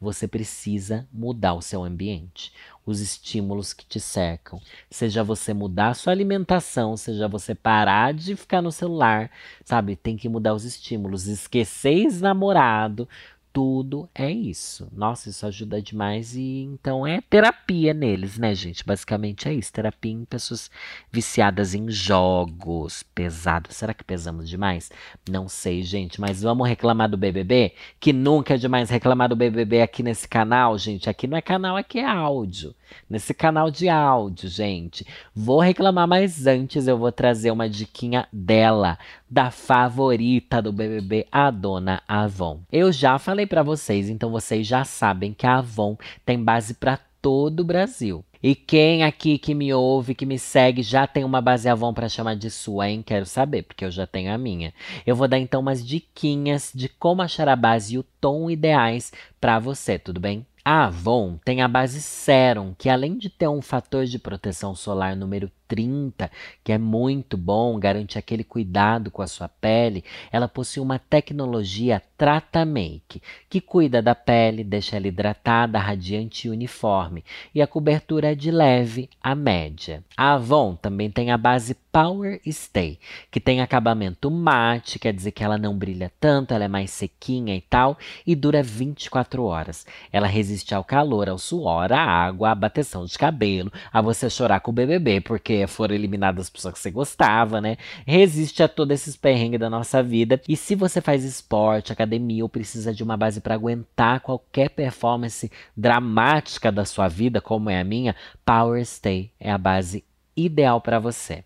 você 0.04 0.28
precisa 0.28 1.08
mudar 1.12 1.54
o 1.54 1.62
seu 1.62 1.84
ambiente, 1.84 2.52
os 2.86 3.00
estímulos 3.00 3.72
que 3.72 3.86
te 3.86 4.00
cercam. 4.00 4.60
Seja 4.90 5.24
você 5.24 5.54
mudar 5.54 5.90
a 5.90 5.94
sua 5.94 6.12
alimentação, 6.12 6.98
seja 6.98 7.28
você 7.28 7.56
parar 7.56 8.14
de 8.14 8.36
ficar 8.36 8.62
no 8.62 8.72
celular, 8.72 9.32
sabe? 9.64 9.96
Tem 9.96 10.18
que 10.18 10.28
mudar 10.28 10.54
os 10.54 10.66
estímulos. 10.66 11.28
Esquecer 11.28 11.94
ex-namorado, 11.94 13.08
tudo 13.54 14.10
é 14.16 14.30
isso. 14.32 14.90
Nossa, 14.92 15.30
isso 15.30 15.46
ajuda 15.46 15.80
demais 15.80 16.36
e 16.36 16.64
então 16.64 17.06
é 17.06 17.22
terapia 17.22 17.94
neles, 17.94 18.40
né, 18.40 18.56
gente? 18.56 18.84
Basicamente 18.84 19.48
é 19.48 19.54
isso, 19.54 19.72
terapia 19.72 20.12
em 20.12 20.26
pessoas 20.26 20.72
viciadas 21.12 21.76
em 21.76 21.90
jogos. 21.92 23.04
Pesado. 23.04 23.72
Será 23.72 23.94
que 23.94 24.04
pesamos 24.04 24.50
demais? 24.50 24.92
Não 25.30 25.48
sei, 25.48 25.84
gente, 25.84 26.20
mas 26.20 26.42
vamos 26.42 26.68
reclamar 26.68 27.08
do 27.08 27.18
BBB, 27.18 27.74
que 28.00 28.12
nunca 28.12 28.56
é 28.56 28.58
demais 28.58 28.90
reclamar 28.90 29.30
do 29.30 29.36
BBB 29.36 29.84
aqui 29.84 30.02
nesse 30.02 30.28
canal, 30.28 30.76
gente. 30.80 31.08
Aqui 31.08 31.28
não 31.28 31.38
é 31.38 31.42
canal, 31.42 31.78
aqui 31.78 32.00
é 32.00 32.06
áudio. 32.06 32.74
Nesse 33.10 33.34
canal 33.34 33.70
de 33.70 33.90
áudio, 33.90 34.50
gente. 34.50 35.06
Vou 35.36 35.60
reclamar, 35.60 36.08
mas 36.08 36.48
antes 36.48 36.88
eu 36.88 36.98
vou 36.98 37.12
trazer 37.12 37.52
uma 37.52 37.70
diquinha 37.70 38.28
dela, 38.32 38.98
da 39.30 39.52
favorita 39.52 40.62
do 40.62 40.72
BBB, 40.72 41.28
a 41.32 41.52
dona 41.52 42.02
Avon. 42.08 42.60
Eu 42.72 42.92
já 42.92 43.18
falei 43.18 43.46
para 43.46 43.64
vocês, 43.64 44.10
então 44.10 44.32
vocês 44.32 44.66
já 44.66 44.84
sabem 44.84 45.34
que 45.34 45.46
a 45.46 45.58
Avon 45.58 45.98
tem 46.26 46.42
base 46.42 46.74
para 46.74 47.00
todo 47.22 47.62
o 47.62 47.66
Brasil. 47.66 48.24
E 48.44 48.54
quem 48.54 49.06
aqui 49.06 49.38
que 49.38 49.56
me 49.56 49.74
ouve, 49.74 50.14
que 50.14 50.26
me 50.26 50.38
segue, 50.38 50.84
já 50.84 51.08
tem 51.08 51.24
uma 51.24 51.40
base 51.40 51.70
Avon 51.70 51.94
para 51.94 52.10
chamar 52.10 52.36
de 52.36 52.52
sua, 52.52 52.90
hein? 52.90 53.02
Quero 53.02 53.26
saber, 53.26 53.64
porque 53.64 53.86
eu 53.86 53.90
já 53.90 54.06
tenho 54.06 54.34
a 54.34 54.38
minha. 54.38 54.74
Eu 55.08 55.16
vou 55.16 55.30
dar 55.30 55.40
então 55.40 55.62
umas 55.62 55.86
diquinhas 55.86 56.70
de 56.76 56.90
como 56.90 57.22
achar 57.22 57.48
a 57.48 57.56
base 57.56 57.96
e 57.96 57.98
o 57.98 58.04
tom 58.04 58.52
ideais 58.52 59.14
para 59.40 59.60
você, 59.60 59.98
tudo 59.98 60.20
bem? 60.20 60.46
A 60.66 60.86
Avon 60.86 61.38
tem 61.44 61.62
a 61.62 61.68
base 61.68 62.02
Serum, 62.02 62.74
que 62.78 62.88
além 62.88 63.18
de 63.18 63.30
ter 63.30 63.50
um 63.50 63.62
fator 63.62 64.06
de 64.06 64.18
proteção 64.18 64.74
solar 64.74 65.14
número 65.14 65.52
30, 65.74 66.30
que 66.64 66.72
é 66.72 66.78
muito 66.78 67.36
bom, 67.36 67.80
garante 67.80 68.20
aquele 68.20 68.44
cuidado 68.44 69.10
com 69.10 69.24
a 69.24 69.28
sua 69.28 69.50
pele, 69.50 70.04
ela 70.32 70.48
possui 70.48 70.84
uma 70.84 71.00
tecnologia 71.00 72.00
Trata 72.16 72.64
Make, 72.64 73.22
que 73.50 73.60
cuida 73.60 74.00
da 74.00 74.14
pele, 74.14 74.64
deixa 74.64 74.98
ela 74.98 75.08
hidratada, 75.08 75.80
radiante 75.80 76.48
e 76.48 76.52
uniforme, 76.52 77.26
e 77.56 77.62
a 77.62 77.66
cobertura 77.66 78.34
é 78.34 78.36
de 78.36 78.52
leve 78.52 79.10
a 79.22 79.34
média. 79.34 80.04
A 80.16 80.34
Avon 80.34 80.76
também 80.76 81.10
tem 81.10 81.32
a 81.32 81.38
base 81.38 81.76
Power 81.92 82.40
Stay, 82.48 83.00
que 83.30 83.40
tem 83.40 83.62
acabamento 83.62 84.32
mate, 84.32 84.98
quer 84.98 85.14
dizer 85.14 85.32
que 85.32 85.44
ela 85.44 85.58
não 85.58 85.78
brilha 85.78 86.12
tanto, 86.20 86.54
ela 86.54 86.64
é 86.64 86.68
mais 86.68 86.90
sequinha 86.90 87.56
e 87.56 87.62
tal, 87.62 87.98
e 88.26 88.36
dura 88.36 88.64
24 88.64 89.44
horas. 89.44 89.86
Ela 90.12 90.26
resiste 90.26 90.74
ao 90.74 90.84
calor, 90.84 91.30
ao 91.30 91.38
suor, 91.38 91.92
à 91.94 92.00
água, 92.00 92.50
à 92.50 92.56
bateção 92.56 93.06
de 93.06 93.18
cabelo, 93.18 93.72
a 93.92 94.02
você 94.02 94.28
chorar 94.28 94.60
com 94.60 94.72
o 94.72 94.74
BBB 94.74 95.22
porque 95.22 95.63
foram 95.68 95.96
eliminadas 95.96 96.46
as 96.46 96.50
pessoas 96.50 96.74
que 96.74 96.80
você 96.80 96.92
gostava, 96.92 97.62
né? 97.62 97.78
Resiste 98.06 98.64
a 98.64 98.68
todos 98.68 98.94
esses 98.96 99.16
perrengues 99.16 99.60
da 99.60 99.70
nossa 99.70 100.02
vida. 100.02 100.42
E 100.48 100.58
se 100.58 100.76
você 100.76 101.02
faz 101.02 101.24
esporte, 101.24 101.92
academia 101.92 102.44
ou 102.44 102.50
precisa 102.50 102.94
de 102.94 103.04
uma 103.04 103.18
base 103.18 103.42
para 103.42 103.56
aguentar 103.56 104.22
qualquer 104.22 104.70
performance 104.70 105.52
dramática 105.76 106.72
da 106.72 106.86
sua 106.86 107.08
vida, 107.08 107.42
como 107.42 107.70
é 107.70 107.80
a 107.80 107.84
minha, 107.84 108.16
Power 108.46 108.84
Stay 108.86 109.32
é 109.40 109.52
a 109.52 109.58
base 109.58 110.04
ideal 110.36 110.82
para 110.82 111.00
você. 111.00 111.44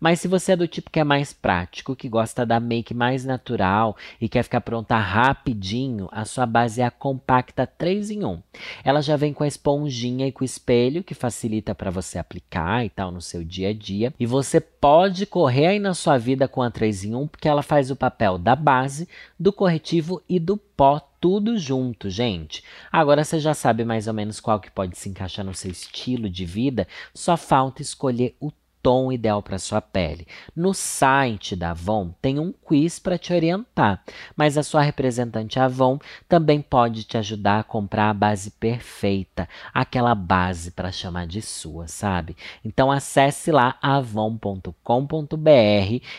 Mas 0.00 0.20
se 0.20 0.28
você 0.28 0.52
é 0.52 0.56
do 0.56 0.68
tipo 0.68 0.90
que 0.90 1.00
é 1.00 1.04
mais 1.04 1.32
prático, 1.32 1.96
que 1.96 2.08
gosta 2.08 2.44
da 2.44 2.60
make 2.60 2.94
mais 2.94 3.24
natural 3.24 3.96
e 4.20 4.28
quer 4.28 4.42
ficar 4.42 4.60
pronta 4.60 4.96
rapidinho, 4.96 6.08
a 6.12 6.24
sua 6.24 6.46
base 6.46 6.80
é 6.80 6.84
a 6.84 6.90
Compacta 6.90 7.66
3 7.66 8.10
em 8.10 8.24
1. 8.24 8.42
Ela 8.84 9.00
já 9.00 9.16
vem 9.16 9.32
com 9.32 9.44
a 9.44 9.48
esponjinha 9.48 10.26
e 10.26 10.32
com 10.32 10.42
o 10.42 10.44
espelho, 10.44 11.04
que 11.04 11.14
facilita 11.14 11.74
para 11.74 11.90
você 11.90 12.18
aplicar 12.18 12.84
e 12.84 12.90
tal 12.90 13.10
no 13.10 13.20
seu 13.20 13.44
dia 13.44 13.70
a 13.70 13.74
dia. 13.74 14.12
E 14.18 14.26
você 14.26 14.60
pode 14.60 15.26
correr 15.26 15.66
aí 15.66 15.78
na 15.78 15.94
sua 15.94 16.18
vida 16.18 16.48
com 16.48 16.62
a 16.62 16.70
3 16.70 17.04
em 17.04 17.14
1, 17.14 17.28
porque 17.28 17.48
ela 17.48 17.62
faz 17.62 17.90
o 17.90 17.96
papel 17.96 18.38
da 18.38 18.56
base, 18.56 19.08
do 19.38 19.52
corretivo 19.52 20.22
e 20.28 20.38
do 20.38 20.56
pó 20.56 21.00
tudo 21.20 21.58
junto, 21.58 22.08
gente. 22.08 22.62
Agora 22.92 23.24
você 23.24 23.40
já 23.40 23.54
sabe 23.54 23.84
mais 23.84 24.06
ou 24.06 24.14
menos 24.14 24.38
qual 24.40 24.60
que 24.60 24.70
pode 24.70 24.96
se 24.96 25.08
encaixar 25.08 25.44
no 25.44 25.54
seu 25.54 25.70
estilo 25.70 26.30
de 26.30 26.44
vida, 26.44 26.86
só 27.12 27.36
falta 27.36 27.82
escolher 27.82 28.36
o 28.40 28.52
tom 28.88 29.12
ideal 29.12 29.42
para 29.42 29.58
sua 29.58 29.82
pele. 29.82 30.26
No 30.56 30.72
site 30.72 31.54
da 31.54 31.72
Avon 31.72 32.10
tem 32.22 32.38
um 32.38 32.50
quiz 32.50 32.98
para 32.98 33.18
te 33.18 33.34
orientar, 33.34 34.02
mas 34.34 34.56
a 34.56 34.62
sua 34.62 34.80
representante 34.80 35.60
Avon 35.60 35.98
também 36.26 36.62
pode 36.62 37.04
te 37.04 37.18
ajudar 37.18 37.60
a 37.60 37.62
comprar 37.62 38.08
a 38.08 38.14
base 38.14 38.50
perfeita, 38.52 39.46
aquela 39.74 40.14
base 40.14 40.70
para 40.70 40.90
chamar 40.90 41.26
de 41.26 41.42
sua, 41.42 41.86
sabe? 41.86 42.34
Então 42.64 42.90
acesse 42.90 43.52
lá 43.52 43.76
avon.com.br, 43.82 44.72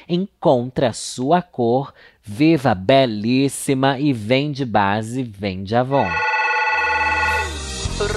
encontre 0.07 0.85
a 0.85 0.93
sua 0.93 1.41
cor, 1.41 1.91
viva 2.21 2.75
belíssima 2.75 3.97
e 3.97 4.13
vende 4.13 4.63
base, 4.63 5.23
vende 5.23 5.75
Avon. 5.75 6.07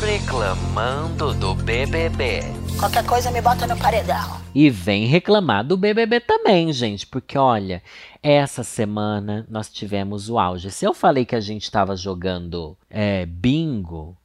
Reclamando 0.02 1.32
do 1.32 1.54
BBB. 1.54 2.71
Qualquer 2.82 3.06
coisa 3.06 3.30
me 3.30 3.40
bota 3.40 3.64
no 3.64 3.78
paredão. 3.78 4.42
E 4.52 4.68
vem 4.68 5.06
reclamar 5.06 5.64
do 5.64 5.76
BBB 5.76 6.18
também, 6.18 6.72
gente, 6.72 7.06
porque 7.06 7.38
olha, 7.38 7.80
essa 8.20 8.64
semana 8.64 9.46
nós 9.48 9.72
tivemos 9.72 10.28
o 10.28 10.36
auge. 10.36 10.68
Se 10.68 10.84
eu 10.84 10.92
falei 10.92 11.24
que 11.24 11.36
a 11.36 11.40
gente 11.40 11.62
estava 11.62 11.94
jogando 11.94 12.76
é, 12.90 13.24
bingo, 13.24 14.16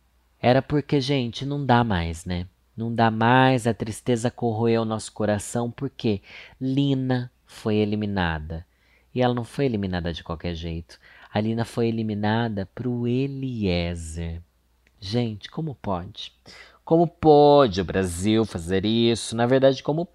era 0.42 0.60
porque, 0.60 1.00
gente, 1.00 1.46
não 1.46 1.64
dá 1.64 1.84
mais, 1.84 2.26
né? 2.26 2.48
Não 2.76 2.92
dá 2.92 3.12
mais, 3.12 3.68
a 3.68 3.76
tristeza 3.76 4.32
corroeu 4.32 4.84
nosso 4.84 5.12
coração 5.12 5.70
porque 5.70 6.24
Lina 6.60 7.32
foi 7.46 7.76
eliminada. 7.76 8.66
E 9.14 9.22
ela 9.22 9.36
não 9.36 9.44
foi 9.44 9.66
eliminada 9.66 10.12
de 10.12 10.24
qualquer 10.24 10.56
jeito. 10.56 11.00
A 11.32 11.40
Lina 11.40 11.64
foi 11.64 11.90
eliminada 11.90 12.68
pro 12.74 13.08
Eliezer. 13.08 14.42
Gente, 15.00 15.48
como 15.48 15.76
pode? 15.76 16.34
Como 16.88 17.06
pode 17.06 17.82
o 17.82 17.84
Brasil 17.84 18.46
fazer 18.46 18.86
isso? 18.86 19.36
Na 19.36 19.46
verdade, 19.46 19.84
como 19.84 20.08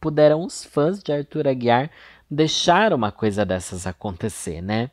puderam 0.00 0.42
os 0.42 0.64
fãs 0.64 1.02
de 1.02 1.12
Arthur 1.12 1.46
Aguiar 1.46 1.90
deixar 2.30 2.94
uma 2.94 3.12
coisa 3.12 3.44
dessas 3.44 3.86
acontecer, 3.86 4.62
né? 4.62 4.90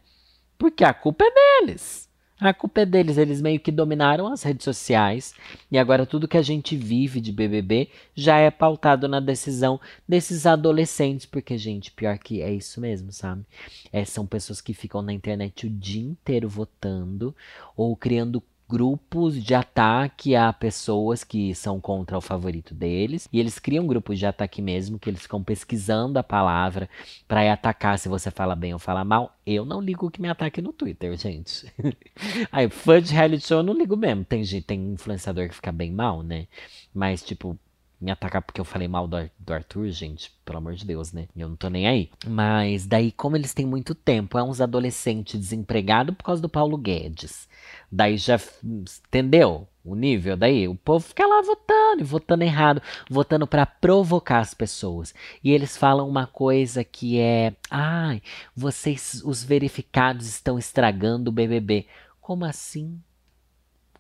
Porque 0.58 0.84
a 0.84 0.94
culpa 0.94 1.24
é 1.24 1.32
deles. 1.62 2.12
A 2.38 2.54
culpa 2.54 2.82
é 2.82 2.86
deles, 2.86 3.18
eles 3.18 3.42
meio 3.42 3.62
que 3.62 3.72
dominaram 3.72 4.28
as 4.28 4.44
redes 4.44 4.66
sociais 4.66 5.34
e 5.72 5.78
agora 5.78 6.06
tudo 6.06 6.28
que 6.28 6.38
a 6.38 6.42
gente 6.42 6.76
vive 6.76 7.22
de 7.22 7.32
BBB 7.32 7.88
já 8.14 8.38
é 8.38 8.52
pautado 8.52 9.08
na 9.08 9.22
decisão 9.22 9.80
desses 10.06 10.46
adolescentes, 10.46 11.26
porque, 11.26 11.58
gente, 11.58 11.92
pior 11.92 12.18
que 12.18 12.42
é 12.42 12.52
isso 12.52 12.82
mesmo, 12.82 13.14
sabe? 13.14 13.46
É, 13.94 14.04
são 14.04 14.26
pessoas 14.26 14.60
que 14.60 14.74
ficam 14.74 15.02
na 15.02 15.14
internet 15.14 15.66
o 15.66 15.70
dia 15.70 16.04
inteiro 16.04 16.50
votando 16.50 17.34
ou 17.78 17.96
criando 17.96 18.44
grupos 18.72 19.44
de 19.44 19.54
ataque 19.54 20.34
a 20.34 20.54
pessoas 20.54 21.26
que 21.26 21.54
são 21.54 21.78
contra 21.82 22.18
o 22.18 22.22
favorito 22.22 22.74
deles. 22.74 23.28
E 23.34 23.38
eles 23.38 23.60
criam 23.60 23.86
grupos 23.86 24.18
de 24.18 24.26
ataque 24.26 24.62
mesmo, 24.62 24.98
que 24.98 25.10
eles 25.10 25.24
ficam 25.24 25.44
pesquisando 25.44 26.18
a 26.18 26.24
palavra 26.24 26.90
para 27.28 27.52
atacar 27.52 28.00
se 28.00 28.08
você 28.08 28.32
fala 28.32 28.56
bem 28.56 28.72
ou 28.72 28.80
fala 28.80 29.04
mal. 29.04 29.36
Eu 29.46 29.66
não 29.66 29.82
ligo 29.82 30.10
que 30.10 30.22
me 30.22 30.30
ataque 30.30 30.62
no 30.62 30.72
Twitter, 30.72 31.18
gente. 31.18 31.70
Aí, 32.50 32.70
fã 32.70 33.02
de 33.02 33.14
reality 33.14 33.46
show 33.46 33.58
eu 33.58 33.64
não 33.64 33.74
ligo 33.74 33.98
mesmo. 33.98 34.24
Tem, 34.24 34.42
tem 34.62 34.94
influenciador 34.94 35.50
que 35.50 35.56
fica 35.56 35.72
bem 35.74 35.92
mal, 35.92 36.24
né? 36.24 36.48
Mas, 36.94 37.22
tipo, 37.22 37.60
me 38.02 38.12
atacar 38.12 38.42
porque 38.42 38.60
eu 38.60 38.66
falei 38.66 38.88
mal 38.88 39.08
do, 39.08 39.18
do, 39.38 39.54
Arthur, 39.54 39.90
gente, 39.90 40.32
pelo 40.44 40.58
amor 40.58 40.74
de 40.74 40.86
Deus, 40.86 41.14
né? 41.14 41.28
Eu 41.36 41.48
não 41.48 41.56
tô 41.56 41.70
nem 41.70 41.88
aí. 41.88 42.10
Mas 42.26 42.88
daí, 42.88 43.12
como 43.12 43.38
eles 43.38 43.54
têm 43.54 43.66
muito 43.66 43.94
tempo, 43.94 44.38
é 44.38 44.44
uns 44.44 44.60
adolescentes 44.60 45.40
desempregados 45.40 46.16
por 46.16 46.24
causa 46.24 46.42
do 46.42 46.50
Paulo 46.50 46.78
Guedes. 46.78 47.48
Daí 47.92 48.18
já, 48.18 48.40
entendeu? 48.64 49.68
O 49.84 49.96
nível 49.96 50.36
daí, 50.38 50.68
o 50.68 50.76
povo 50.76 51.06
fica 51.06 51.26
lá 51.26 51.42
votando 51.42 51.72
votando 52.04 52.44
errado, 52.44 52.82
votando 53.10 53.46
para 53.48 53.66
provocar 53.66 54.40
as 54.40 54.54
pessoas. 54.54 55.14
E 55.44 55.52
eles 55.52 55.76
falam 55.76 56.08
uma 56.08 56.28
coisa 56.28 56.84
que 56.84 57.20
é: 57.20 57.54
"Ai, 57.70 58.22
vocês 58.56 59.22
os 59.26 59.44
verificados 59.44 60.28
estão 60.28 60.58
estragando 60.58 61.30
o 61.30 61.34
BBB". 61.34 61.88
Como 62.20 62.46
assim? 62.46 63.02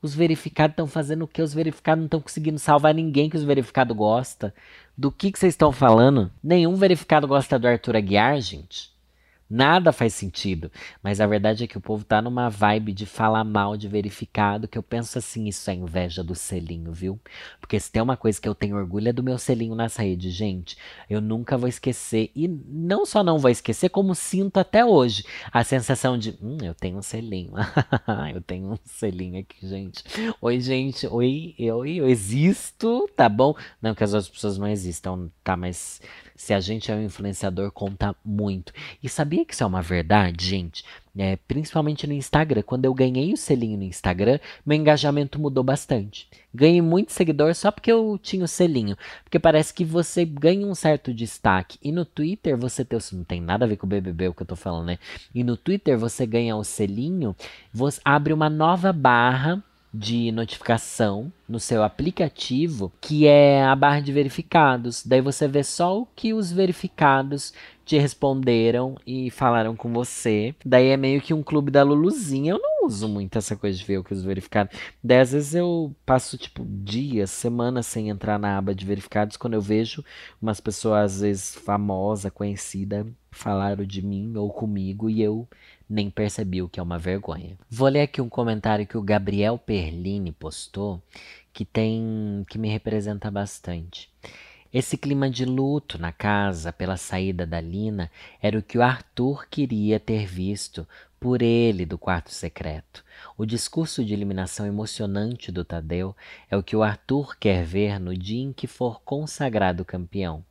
Os 0.01 0.15
verificados 0.15 0.73
estão 0.73 0.87
fazendo 0.87 1.23
o 1.23 1.27
que? 1.27 1.41
Os 1.41 1.53
verificados 1.53 1.99
não 1.99 2.05
estão 2.05 2.21
conseguindo 2.21 2.57
salvar 2.57 2.93
ninguém 2.93 3.29
que 3.29 3.37
os 3.37 3.43
verificados 3.43 3.95
gosta. 3.95 4.53
Do 4.97 5.11
que, 5.11 5.31
que 5.31 5.37
vocês 5.37 5.53
estão 5.53 5.71
falando? 5.71 6.31
Nenhum 6.43 6.75
verificado 6.75 7.27
gosta 7.27 7.59
do 7.59 7.67
Arthur 7.67 7.95
Aguiar, 7.95 8.41
gente. 8.41 8.90
Nada 9.53 9.91
faz 9.91 10.13
sentido. 10.13 10.71
Mas 11.03 11.19
a 11.19 11.27
verdade 11.27 11.65
é 11.65 11.67
que 11.67 11.77
o 11.77 11.81
povo 11.81 12.05
tá 12.05 12.21
numa 12.21 12.47
vibe 12.47 12.93
de 12.93 13.05
falar 13.05 13.43
mal 13.43 13.75
de 13.75 13.85
verificado, 13.85 14.65
que 14.65 14.77
eu 14.77 14.83
penso 14.83 15.17
assim, 15.17 15.45
isso 15.49 15.69
é 15.69 15.73
inveja 15.73 16.23
do 16.23 16.33
selinho, 16.33 16.93
viu? 16.93 17.19
Porque 17.59 17.77
se 17.77 17.91
tem 17.91 18.01
uma 18.01 18.15
coisa 18.15 18.39
que 18.39 18.47
eu 18.47 18.55
tenho 18.55 18.77
orgulho 18.77 19.09
é 19.09 19.13
do 19.13 19.21
meu 19.21 19.37
selinho 19.37 19.75
nessa 19.75 20.03
rede, 20.03 20.31
gente. 20.31 20.77
Eu 21.09 21.19
nunca 21.19 21.57
vou 21.57 21.67
esquecer. 21.67 22.31
E 22.33 22.47
não 22.47 23.05
só 23.05 23.21
não 23.25 23.37
vou 23.37 23.51
esquecer, 23.51 23.89
como 23.89 24.15
sinto 24.15 24.57
até 24.57 24.85
hoje 24.85 25.25
a 25.51 25.65
sensação 25.65 26.17
de, 26.17 26.37
hum, 26.41 26.57
eu 26.63 26.73
tenho 26.73 26.97
um 26.97 27.01
selinho. 27.01 27.51
eu 28.33 28.41
tenho 28.41 28.71
um 28.71 28.77
selinho 28.85 29.41
aqui, 29.41 29.67
gente. 29.67 30.01
Oi, 30.39 30.61
gente. 30.61 31.05
Oi, 31.07 31.55
eu, 31.59 31.85
eu 31.85 32.07
existo, 32.07 33.09
tá 33.17 33.27
bom? 33.27 33.53
Não 33.81 33.93
que 33.93 34.03
as 34.05 34.13
outras 34.13 34.31
pessoas 34.31 34.57
não 34.57 34.67
existam, 34.67 35.29
tá? 35.43 35.57
Mas 35.57 35.99
se 36.41 36.53
a 36.53 36.59
gente 36.59 36.91
é 36.91 36.95
um 36.95 37.03
influenciador, 37.03 37.71
conta 37.71 38.15
muito. 38.25 38.73
E 39.03 39.09
sabia 39.09 39.40
que 39.45 39.53
isso 39.53 39.63
é 39.63 39.65
uma 39.65 39.81
verdade, 39.81 40.45
gente? 40.45 40.83
É, 41.17 41.35
principalmente 41.35 42.07
no 42.07 42.13
Instagram. 42.13 42.61
Quando 42.61 42.85
eu 42.85 42.93
ganhei 42.93 43.33
o 43.33 43.37
selinho 43.37 43.77
no 43.77 43.83
Instagram, 43.83 44.39
meu 44.65 44.77
engajamento 44.77 45.39
mudou 45.39 45.63
bastante. 45.63 46.29
Ganhei 46.53 46.81
muito 46.81 47.11
seguidor 47.11 47.53
só 47.53 47.71
porque 47.71 47.91
eu 47.91 48.17
tinha 48.21 48.45
o 48.45 48.47
selinho. 48.47 48.97
Porque 49.23 49.39
parece 49.39 49.73
que 49.73 49.83
você 49.83 50.23
ganha 50.23 50.65
um 50.65 50.75
certo 50.75 51.13
destaque. 51.13 51.77
E 51.83 51.91
no 51.91 52.05
Twitter 52.05 52.57
você 52.57 52.85
tem. 52.85 52.97
Isso 52.97 53.15
não 53.15 53.23
tem 53.23 53.41
nada 53.41 53.65
a 53.65 53.67
ver 53.67 53.77
com 53.77 53.85
o 53.85 53.89
BBB 53.89 54.29
o 54.29 54.33
que 54.33 54.43
eu 54.43 54.47
tô 54.47 54.55
falando, 54.55 54.85
né? 54.85 54.99
E 55.33 55.43
no 55.43 55.57
Twitter 55.57 55.97
você 55.97 56.25
ganha 56.25 56.55
o 56.55 56.63
selinho, 56.63 57.35
você 57.73 57.99
abre 58.05 58.31
uma 58.31 58.49
nova 58.49 58.93
barra 58.93 59.63
de 59.93 60.31
notificação 60.31 61.31
no 61.47 61.59
seu 61.59 61.83
aplicativo, 61.83 62.91
que 63.01 63.27
é 63.27 63.63
a 63.63 63.75
barra 63.75 63.99
de 63.99 64.11
verificados. 64.11 65.05
Daí 65.05 65.19
você 65.19 65.47
vê 65.47 65.63
só 65.63 65.99
o 65.99 66.05
que 66.15 66.33
os 66.33 66.51
verificados 66.51 67.53
te 67.85 67.97
responderam 67.97 68.95
e 69.05 69.29
falaram 69.29 69.75
com 69.75 69.91
você. 69.91 70.55
Daí 70.65 70.87
é 70.87 70.97
meio 70.97 71.21
que 71.21 71.33
um 71.33 71.43
clube 71.43 71.69
da 71.69 71.83
Luluzinha. 71.83 72.53
Eu 72.53 72.59
não 72.59 72.85
uso 72.85 73.07
muito 73.09 73.37
essa 73.37 73.55
coisa 73.55 73.77
de 73.77 73.83
ver 73.83 73.97
o 73.97 74.03
que 74.03 74.13
os 74.13 74.23
verificados. 74.23 74.77
Daí 75.03 75.19
às 75.19 75.33
vezes 75.33 75.55
eu 75.55 75.93
passo 76.05 76.37
tipo 76.37 76.65
dias, 76.65 77.31
semanas 77.31 77.85
sem 77.85 78.09
entrar 78.09 78.39
na 78.39 78.57
aba 78.57 78.73
de 78.73 78.85
verificados 78.85 79.35
quando 79.35 79.55
eu 79.55 79.61
vejo 79.61 80.05
umas 80.41 80.61
pessoas 80.61 81.15
às 81.15 81.21
vezes 81.21 81.55
famosa, 81.55 82.31
conhecida, 82.31 83.05
falaram 83.29 83.83
de 83.83 84.01
mim 84.01 84.35
ou 84.37 84.49
comigo 84.51 85.09
e 85.09 85.21
eu 85.21 85.47
nem 85.91 86.09
percebi 86.09 86.61
o 86.61 86.69
que 86.69 86.79
é 86.79 86.83
uma 86.83 86.97
vergonha. 86.97 87.57
Vou 87.69 87.87
ler 87.89 88.01
aqui 88.01 88.21
um 88.21 88.29
comentário 88.29 88.87
que 88.87 88.97
o 88.97 89.01
Gabriel 89.01 89.57
Perlini 89.57 90.31
postou 90.31 91.01
que 91.53 91.65
tem 91.65 92.45
que 92.49 92.57
me 92.57 92.69
representa 92.69 93.29
bastante. 93.29 94.09
Esse 94.73 94.97
clima 94.97 95.29
de 95.29 95.43
luto 95.43 95.99
na 95.99 96.13
casa 96.13 96.71
pela 96.71 96.95
saída 96.95 97.45
da 97.45 97.59
Lina 97.59 98.09
era 98.41 98.57
o 98.57 98.63
que 98.63 98.77
o 98.77 98.81
Arthur 98.81 99.45
queria 99.49 99.99
ter 99.99 100.25
visto 100.25 100.87
por 101.19 101.41
ele 101.41 101.85
do 101.85 101.97
quarto 101.97 102.31
secreto. 102.31 103.03
O 103.37 103.45
discurso 103.45 104.03
de 104.03 104.13
eliminação 104.13 104.65
emocionante 104.65 105.51
do 105.51 105.65
Tadeu 105.65 106.15
é 106.49 106.55
o 106.55 106.63
que 106.63 106.75
o 106.75 106.81
Arthur 106.81 107.35
quer 107.37 107.65
ver 107.65 107.99
no 107.99 108.17
dia 108.17 108.41
em 108.41 108.53
que 108.53 108.65
for 108.65 109.01
consagrado 109.01 109.83
campeão. 109.83 110.43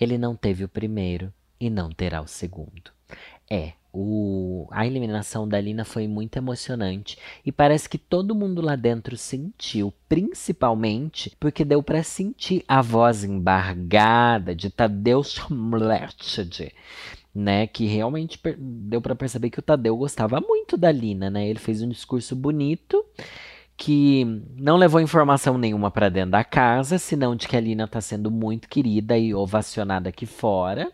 Ele 0.00 0.16
não 0.16 0.36
teve 0.36 0.62
o 0.62 0.68
primeiro 0.68 1.34
e 1.58 1.68
não 1.68 1.90
terá 1.90 2.22
o 2.22 2.28
segundo. 2.28 2.92
É, 3.50 3.72
o, 3.94 4.66
a 4.72 4.84
eliminação 4.84 5.46
da 5.46 5.60
Lina 5.60 5.84
foi 5.84 6.08
muito 6.08 6.36
emocionante 6.36 7.16
e 7.46 7.52
parece 7.52 7.88
que 7.88 7.96
todo 7.96 8.34
mundo 8.34 8.60
lá 8.60 8.74
dentro 8.74 9.16
sentiu, 9.16 9.94
principalmente 10.08 11.34
porque 11.38 11.64
deu 11.64 11.80
para 11.80 12.02
sentir 12.02 12.64
a 12.66 12.82
voz 12.82 13.22
embargada 13.22 14.52
de 14.52 14.68
Tadeu 14.68 15.22
Schmletsched, 15.22 16.74
né, 17.32 17.68
que 17.68 17.86
realmente 17.86 18.40
deu 18.58 19.00
para 19.00 19.14
perceber 19.14 19.50
que 19.50 19.60
o 19.60 19.62
Tadeu 19.62 19.96
gostava 19.96 20.40
muito 20.40 20.76
da 20.76 20.90
Lina, 20.90 21.30
né? 21.30 21.48
Ele 21.48 21.58
fez 21.58 21.80
um 21.80 21.88
discurso 21.88 22.34
bonito 22.34 23.04
que 23.76 24.24
não 24.56 24.76
levou 24.76 25.00
informação 25.00 25.56
nenhuma 25.58 25.90
para 25.90 26.08
dentro 26.08 26.32
da 26.32 26.44
casa, 26.44 26.98
senão 26.98 27.34
de 27.34 27.46
que 27.46 27.56
a 27.56 27.60
Lina 27.60 27.84
está 27.84 28.00
sendo 28.00 28.30
muito 28.30 28.68
querida 28.68 29.16
e 29.18 29.34
ovacionada 29.34 30.08
aqui 30.08 30.26
fora. 30.26 30.92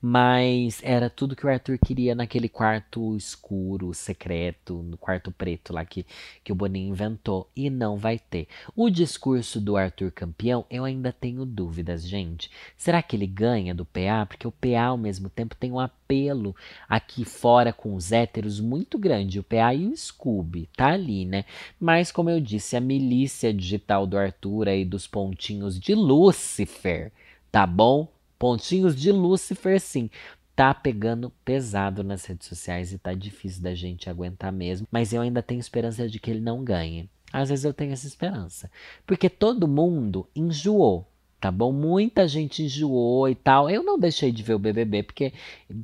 Mas 0.00 0.80
era 0.84 1.10
tudo 1.10 1.34
que 1.34 1.44
o 1.44 1.48
Arthur 1.48 1.76
queria 1.78 2.14
naquele 2.14 2.48
quarto 2.48 3.16
escuro, 3.16 3.92
secreto, 3.92 4.82
no 4.82 4.96
quarto 4.96 5.32
preto 5.32 5.72
lá 5.72 5.84
que, 5.84 6.06
que 6.44 6.52
o 6.52 6.54
Boninho 6.54 6.90
inventou. 6.90 7.50
E 7.56 7.68
não 7.68 7.96
vai 7.96 8.18
ter. 8.18 8.46
O 8.76 8.88
discurso 8.88 9.60
do 9.60 9.76
Arthur 9.76 10.12
campeão, 10.12 10.64
eu 10.70 10.84
ainda 10.84 11.12
tenho 11.12 11.44
dúvidas, 11.44 12.06
gente. 12.06 12.50
Será 12.76 13.02
que 13.02 13.16
ele 13.16 13.26
ganha 13.26 13.74
do 13.74 13.84
PA? 13.84 14.24
Porque 14.26 14.46
o 14.46 14.52
PA, 14.52 14.84
ao 14.84 14.96
mesmo 14.96 15.28
tempo, 15.28 15.56
tem 15.56 15.72
um 15.72 15.80
apelo 15.80 16.54
aqui 16.88 17.24
fora 17.24 17.72
com 17.72 17.94
os 17.94 18.12
héteros 18.12 18.60
muito 18.60 18.98
grande. 18.98 19.40
O 19.40 19.44
PA 19.44 19.74
e 19.74 19.86
o 19.86 19.96
Scooby, 19.96 20.68
tá 20.76 20.92
ali, 20.92 21.24
né? 21.24 21.44
Mas, 21.80 22.12
como 22.12 22.30
eu 22.30 22.40
disse, 22.40 22.76
a 22.76 22.80
milícia 22.80 23.52
digital 23.52 24.06
do 24.06 24.16
Arthur 24.16 24.68
aí 24.68 24.84
dos 24.84 25.08
pontinhos 25.08 25.78
de 25.78 25.94
Lúcifer, 25.94 27.12
tá 27.50 27.66
bom? 27.66 28.08
Pontinhos 28.38 28.94
de 28.94 29.10
Lúcifer, 29.10 29.80
sim. 29.80 30.08
Tá 30.54 30.74
pegando 30.74 31.30
pesado 31.44 32.02
nas 32.02 32.24
redes 32.24 32.48
sociais 32.48 32.92
e 32.92 32.98
tá 32.98 33.14
difícil 33.14 33.62
da 33.62 33.74
gente 33.74 34.10
aguentar 34.10 34.52
mesmo. 34.52 34.86
Mas 34.90 35.12
eu 35.12 35.20
ainda 35.20 35.42
tenho 35.42 35.60
esperança 35.60 36.08
de 36.08 36.18
que 36.18 36.30
ele 36.30 36.40
não 36.40 36.64
ganhe. 36.64 37.08
Às 37.32 37.48
vezes 37.48 37.64
eu 37.64 37.74
tenho 37.74 37.92
essa 37.92 38.06
esperança. 38.06 38.70
Porque 39.06 39.28
todo 39.28 39.68
mundo 39.68 40.26
enjoou, 40.34 41.06
tá 41.40 41.50
bom? 41.50 41.72
Muita 41.72 42.26
gente 42.26 42.62
enjoou 42.62 43.28
e 43.28 43.34
tal. 43.34 43.68
Eu 43.68 43.82
não 43.82 43.98
deixei 43.98 44.32
de 44.32 44.42
ver 44.42 44.54
o 44.54 44.58
BBB 44.58 45.02
porque 45.02 45.32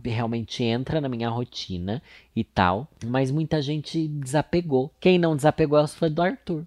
realmente 0.04 0.64
entra 0.64 1.00
na 1.00 1.08
minha 1.08 1.28
rotina 1.28 2.02
e 2.34 2.42
tal. 2.42 2.88
Mas 3.04 3.30
muita 3.30 3.60
gente 3.60 4.08
desapegou. 4.08 4.90
Quem 4.98 5.18
não 5.18 5.36
desapegou 5.36 5.86
foi 5.86 6.10
do 6.10 6.22
Arthur. 6.22 6.64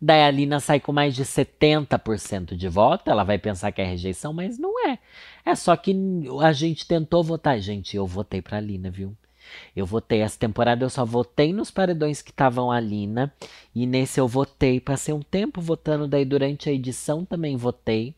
Daí 0.00 0.22
a 0.22 0.30
Lina 0.30 0.60
sai 0.60 0.80
com 0.80 0.92
mais 0.92 1.14
de 1.14 1.24
70% 1.24 2.54
de 2.54 2.68
voto, 2.68 3.10
ela 3.10 3.24
vai 3.24 3.38
pensar 3.38 3.72
que 3.72 3.80
é 3.80 3.84
rejeição, 3.84 4.32
mas 4.32 4.58
não 4.58 4.86
é. 4.86 4.98
É 5.44 5.54
só 5.54 5.76
que 5.76 5.96
a 6.40 6.52
gente 6.52 6.86
tentou 6.86 7.22
votar. 7.22 7.58
Gente, 7.60 7.96
eu 7.96 8.06
votei 8.06 8.40
pra 8.40 8.60
Lina, 8.60 8.90
viu? 8.90 9.16
Eu 9.74 9.86
votei 9.86 10.20
essa 10.20 10.38
temporada, 10.38 10.84
eu 10.84 10.90
só 10.90 11.04
votei 11.04 11.52
nos 11.52 11.70
paredões 11.70 12.22
que 12.22 12.30
estavam 12.30 12.70
a 12.70 12.78
Lina. 12.78 13.32
E 13.74 13.86
nesse 13.86 14.20
eu 14.20 14.28
votei, 14.28 14.80
passei 14.80 15.14
um 15.14 15.22
tempo 15.22 15.60
votando, 15.60 16.06
daí 16.06 16.24
durante 16.24 16.68
a 16.68 16.72
edição 16.72 17.24
também 17.24 17.56
votei. 17.56 18.14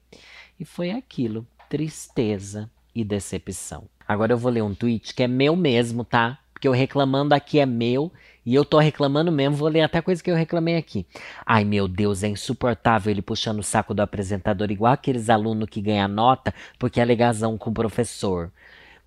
E 0.58 0.64
foi 0.64 0.90
aquilo, 0.90 1.46
tristeza 1.68 2.70
e 2.94 3.04
decepção. 3.04 3.84
Agora 4.06 4.32
eu 4.32 4.38
vou 4.38 4.50
ler 4.50 4.62
um 4.62 4.74
tweet 4.74 5.14
que 5.14 5.22
é 5.22 5.28
meu 5.28 5.54
mesmo, 5.54 6.04
tá? 6.04 6.38
Porque 6.52 6.68
eu 6.68 6.72
reclamando 6.72 7.34
aqui 7.34 7.58
é 7.58 7.66
meu 7.66 8.12
e 8.44 8.54
eu 8.54 8.64
tô 8.64 8.78
reclamando 8.78 9.30
mesmo, 9.30 9.56
vou 9.56 9.68
ler 9.68 9.82
até 9.82 10.00
coisa 10.00 10.22
que 10.22 10.30
eu 10.30 10.34
reclamei 10.34 10.76
aqui. 10.76 11.06
Ai 11.44 11.64
meu 11.64 11.86
Deus, 11.86 12.22
é 12.22 12.28
insuportável 12.28 13.10
ele 13.10 13.22
puxando 13.22 13.58
o 13.58 13.62
saco 13.62 13.92
do 13.92 14.00
apresentador, 14.00 14.70
igual 14.70 14.92
aqueles 14.92 15.28
alunos 15.28 15.68
que 15.68 15.80
ganham 15.80 16.08
nota 16.08 16.54
porque 16.78 17.00
é 17.00 17.04
legazão 17.04 17.58
com 17.58 17.70
o 17.70 17.74
professor. 17.74 18.50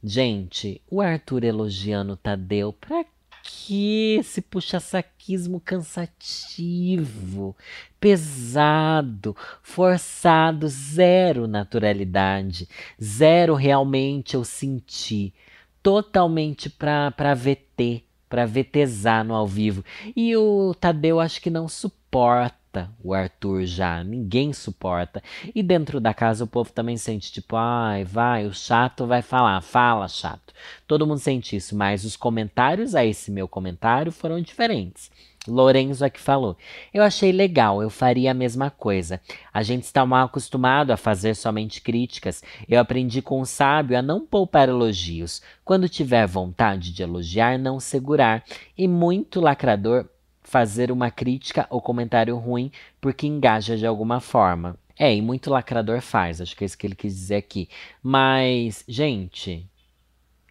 Gente, 0.03 0.81
o 0.89 1.01
Arthur 1.01 1.43
elogiando 1.43 2.13
o 2.13 2.17
Tadeu, 2.17 2.73
pra 2.73 3.05
que 3.41 4.17
esse 4.19 4.41
puxa-saquismo 4.41 5.59
cansativo, 5.59 7.55
pesado, 7.99 9.35
forçado, 9.61 10.67
zero 10.67 11.45
naturalidade, 11.45 12.69
zero 13.01 13.53
realmente 13.53 14.35
eu 14.35 14.45
senti, 14.45 15.33
totalmente 15.81 16.69
pra, 16.69 17.11
pra 17.11 17.33
VT 17.33 18.03
para 18.33 18.47
VTzar 18.47 19.23
no 19.23 19.35
ao 19.35 19.45
vivo. 19.45 19.85
E 20.15 20.35
o 20.35 20.73
Tadeu 20.73 21.19
acho 21.19 21.39
que 21.39 21.51
não 21.51 21.67
suporta 21.67 22.89
o 23.03 23.13
Arthur 23.13 23.63
já, 23.63 24.03
ninguém 24.03 24.51
suporta. 24.51 25.21
E 25.53 25.61
dentro 25.61 25.99
da 25.99 26.15
casa 26.15 26.43
o 26.43 26.47
povo 26.47 26.71
também 26.71 26.97
sente 26.97 27.31
tipo, 27.31 27.55
ai, 27.55 28.03
vai, 28.03 28.47
o 28.47 28.51
chato 28.51 29.05
vai 29.05 29.21
falar, 29.21 29.61
fala 29.61 30.07
chato. 30.07 30.51
Todo 30.87 31.05
mundo 31.05 31.19
sente 31.19 31.55
isso, 31.55 31.75
mas 31.75 32.03
os 32.03 32.15
comentários 32.15 32.95
a 32.95 33.05
esse 33.05 33.29
meu 33.29 33.47
comentário 33.47 34.11
foram 34.11 34.41
diferentes. 34.41 35.11
Lorenzo 35.47 36.05
aqui 36.05 36.19
falou. 36.19 36.57
Eu 36.93 37.03
achei 37.03 37.31
legal, 37.31 37.81
eu 37.81 37.89
faria 37.89 38.31
a 38.31 38.33
mesma 38.33 38.69
coisa. 38.69 39.19
A 39.53 39.61
gente 39.61 39.83
está 39.83 40.05
mal 40.05 40.25
acostumado 40.25 40.91
a 40.91 40.97
fazer 40.97 41.35
somente 41.35 41.81
críticas. 41.81 42.41
Eu 42.67 42.79
aprendi 42.79 43.21
com 43.21 43.41
o 43.41 43.45
sábio 43.45 43.97
a 43.97 44.01
não 44.01 44.25
poupar 44.25 44.69
elogios. 44.69 45.41
Quando 45.65 45.89
tiver 45.89 46.25
vontade 46.27 46.93
de 46.93 47.03
elogiar, 47.03 47.59
não 47.59 47.79
segurar. 47.79 48.43
E 48.77 48.87
muito 48.87 49.41
lacrador 49.41 50.05
fazer 50.41 50.91
uma 50.91 51.09
crítica 51.09 51.65
ou 51.69 51.81
comentário 51.81 52.37
ruim 52.37 52.71
porque 53.01 53.27
engaja 53.27 53.77
de 53.77 53.85
alguma 53.85 54.19
forma. 54.19 54.77
É, 54.97 55.13
e 55.13 55.21
muito 55.21 55.49
lacrador 55.49 56.01
faz, 56.01 56.39
acho 56.39 56.55
que 56.55 56.63
é 56.63 56.65
isso 56.65 56.77
que 56.77 56.85
ele 56.85 56.95
quis 56.95 57.15
dizer 57.15 57.37
aqui. 57.37 57.67
Mas, 58.01 58.83
gente, 58.87 59.67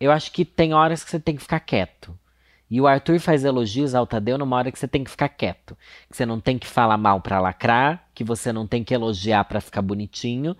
eu 0.01 0.11
acho 0.11 0.33
que 0.33 0.45
tem 0.45 0.75
horas 0.75 1.05
que 1.05 1.11
você 1.11 1.21
tem 1.21 1.37
que 1.37 1.43
ficar 1.43 1.61
quieto. 1.61 2.19
E 2.73 2.81
o 2.81 2.87
Arthur 2.87 3.21
faz 3.21 3.45
elogios 3.45 3.95
ao 3.95 4.07
Tadeu 4.07 4.39
numa 4.39 4.57
hora 4.57 4.73
que 4.73 4.79
você 4.79 4.89
tem 4.89 5.05
que 5.05 5.11
ficar 5.11 5.29
quieto. 5.29 5.77
Que 6.09 6.17
você 6.17 6.25
não 6.25 6.41
tem 6.41 6.59
que 6.59 6.67
falar 6.67 6.97
mal 6.97 7.21
para 7.21 7.39
lacrar, 7.39 8.09
que 8.15 8.25
você 8.25 8.51
não 8.51 8.67
tem 8.67 8.83
que 8.83 8.95
elogiar 8.95 9.45
para 9.45 9.61
ficar 9.61 9.83
bonitinho. 9.83 10.57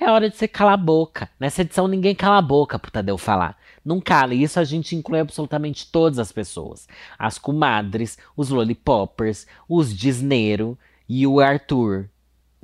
É 0.00 0.10
hora 0.10 0.30
de 0.30 0.38
você 0.38 0.48
calar 0.48 0.72
a 0.72 0.78
boca. 0.78 1.28
Nessa 1.38 1.60
edição 1.60 1.86
ninguém 1.86 2.14
cala 2.14 2.38
a 2.38 2.42
boca 2.42 2.78
pro 2.78 2.90
Tadeu 2.90 3.18
falar. 3.18 3.58
Não 3.84 4.00
cala. 4.00 4.32
E 4.32 4.42
isso 4.42 4.58
a 4.58 4.64
gente 4.64 4.96
inclui 4.96 5.20
absolutamente 5.20 5.92
todas 5.92 6.18
as 6.18 6.32
pessoas. 6.32 6.88
As 7.18 7.36
comadres, 7.36 8.16
os 8.34 8.48
lollipoppers, 8.48 9.46
os 9.68 9.94
disneiro 9.94 10.78
e 11.06 11.26
o 11.26 11.40
Arthur. 11.40 12.08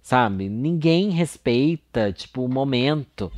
Sabe? 0.03 0.49
Ninguém 0.49 1.11
respeita, 1.11 2.15
tipo, 2.15 2.43
o 2.43 2.49
momento. 2.49 3.31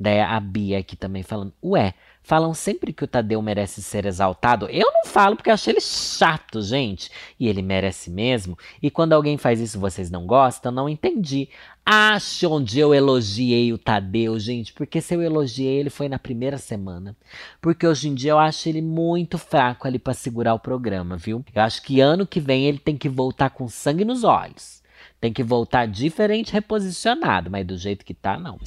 Daí 0.00 0.20
a 0.22 0.40
Bia 0.40 0.78
aqui 0.78 0.96
também 0.96 1.22
falando, 1.22 1.52
ué, 1.62 1.92
Falam 2.24 2.54
sempre 2.54 2.90
que 2.90 3.04
o 3.04 3.06
Tadeu 3.06 3.42
merece 3.42 3.82
ser 3.82 4.06
exaltado. 4.06 4.66
Eu 4.70 4.90
não 4.90 5.04
falo 5.04 5.36
porque 5.36 5.50
eu 5.50 5.54
acho 5.54 5.68
ele 5.68 5.80
chato, 5.80 6.62
gente. 6.62 7.10
E 7.38 7.46
ele 7.46 7.60
merece 7.60 8.10
mesmo. 8.10 8.56
E 8.82 8.90
quando 8.90 9.12
alguém 9.12 9.36
faz 9.36 9.60
isso 9.60 9.78
vocês 9.78 10.10
não 10.10 10.26
gostam, 10.26 10.72
não 10.72 10.88
entendi. 10.88 11.50
Acho 11.84 12.50
onde 12.50 12.80
eu 12.80 12.94
elogiei 12.94 13.74
o 13.74 13.78
Tadeu, 13.78 14.38
gente, 14.38 14.72
porque 14.72 15.02
se 15.02 15.14
eu 15.14 15.20
elogiei 15.20 15.76
ele 15.80 15.90
foi 15.90 16.08
na 16.08 16.18
primeira 16.18 16.56
semana. 16.56 17.14
Porque 17.60 17.86
hoje 17.86 18.08
em 18.08 18.14
dia 18.14 18.30
eu 18.30 18.38
acho 18.38 18.70
ele 18.70 18.80
muito 18.80 19.36
fraco 19.36 19.86
ali 19.86 19.98
para 19.98 20.14
segurar 20.14 20.54
o 20.54 20.58
programa, 20.58 21.18
viu? 21.18 21.44
Eu 21.54 21.60
acho 21.60 21.82
que 21.82 22.00
ano 22.00 22.26
que 22.26 22.40
vem 22.40 22.64
ele 22.64 22.78
tem 22.78 22.96
que 22.96 23.08
voltar 23.10 23.50
com 23.50 23.68
sangue 23.68 24.02
nos 24.02 24.24
olhos. 24.24 24.82
Tem 25.20 25.30
que 25.30 25.42
voltar 25.42 25.86
diferente, 25.86 26.54
reposicionado, 26.54 27.50
mas 27.50 27.66
do 27.66 27.76
jeito 27.76 28.02
que 28.02 28.14
tá, 28.14 28.38
não. 28.38 28.58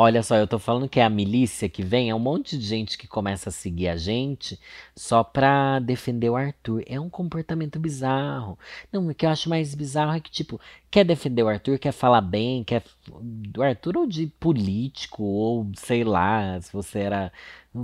Olha 0.00 0.22
só, 0.22 0.36
eu 0.36 0.46
tô 0.46 0.60
falando 0.60 0.88
que 0.88 1.00
é 1.00 1.04
a 1.04 1.10
milícia 1.10 1.68
que 1.68 1.82
vem, 1.82 2.08
é 2.08 2.14
um 2.14 2.20
monte 2.20 2.56
de 2.56 2.64
gente 2.64 2.96
que 2.96 3.08
começa 3.08 3.48
a 3.48 3.52
seguir 3.52 3.88
a 3.88 3.96
gente 3.96 4.56
só 4.94 5.24
pra 5.24 5.80
defender 5.80 6.30
o 6.30 6.36
Arthur. 6.36 6.84
É 6.86 7.00
um 7.00 7.10
comportamento 7.10 7.80
bizarro. 7.80 8.56
Não, 8.92 9.08
o 9.08 9.12
que 9.14 9.26
eu 9.26 9.30
acho 9.30 9.48
mais 9.48 9.74
bizarro 9.74 10.12
é 10.12 10.20
que, 10.20 10.30
tipo, 10.30 10.60
quer 10.88 11.02
defender 11.02 11.42
o 11.42 11.48
Arthur, 11.48 11.80
quer 11.80 11.90
falar 11.90 12.20
bem, 12.20 12.62
quer. 12.62 12.84
Do 13.08 13.60
Arthur 13.60 13.96
ou 13.96 14.06
de 14.06 14.28
político, 14.38 15.24
ou 15.24 15.68
sei 15.74 16.04
lá, 16.04 16.60
se 16.60 16.72
você 16.72 17.00
era. 17.00 17.32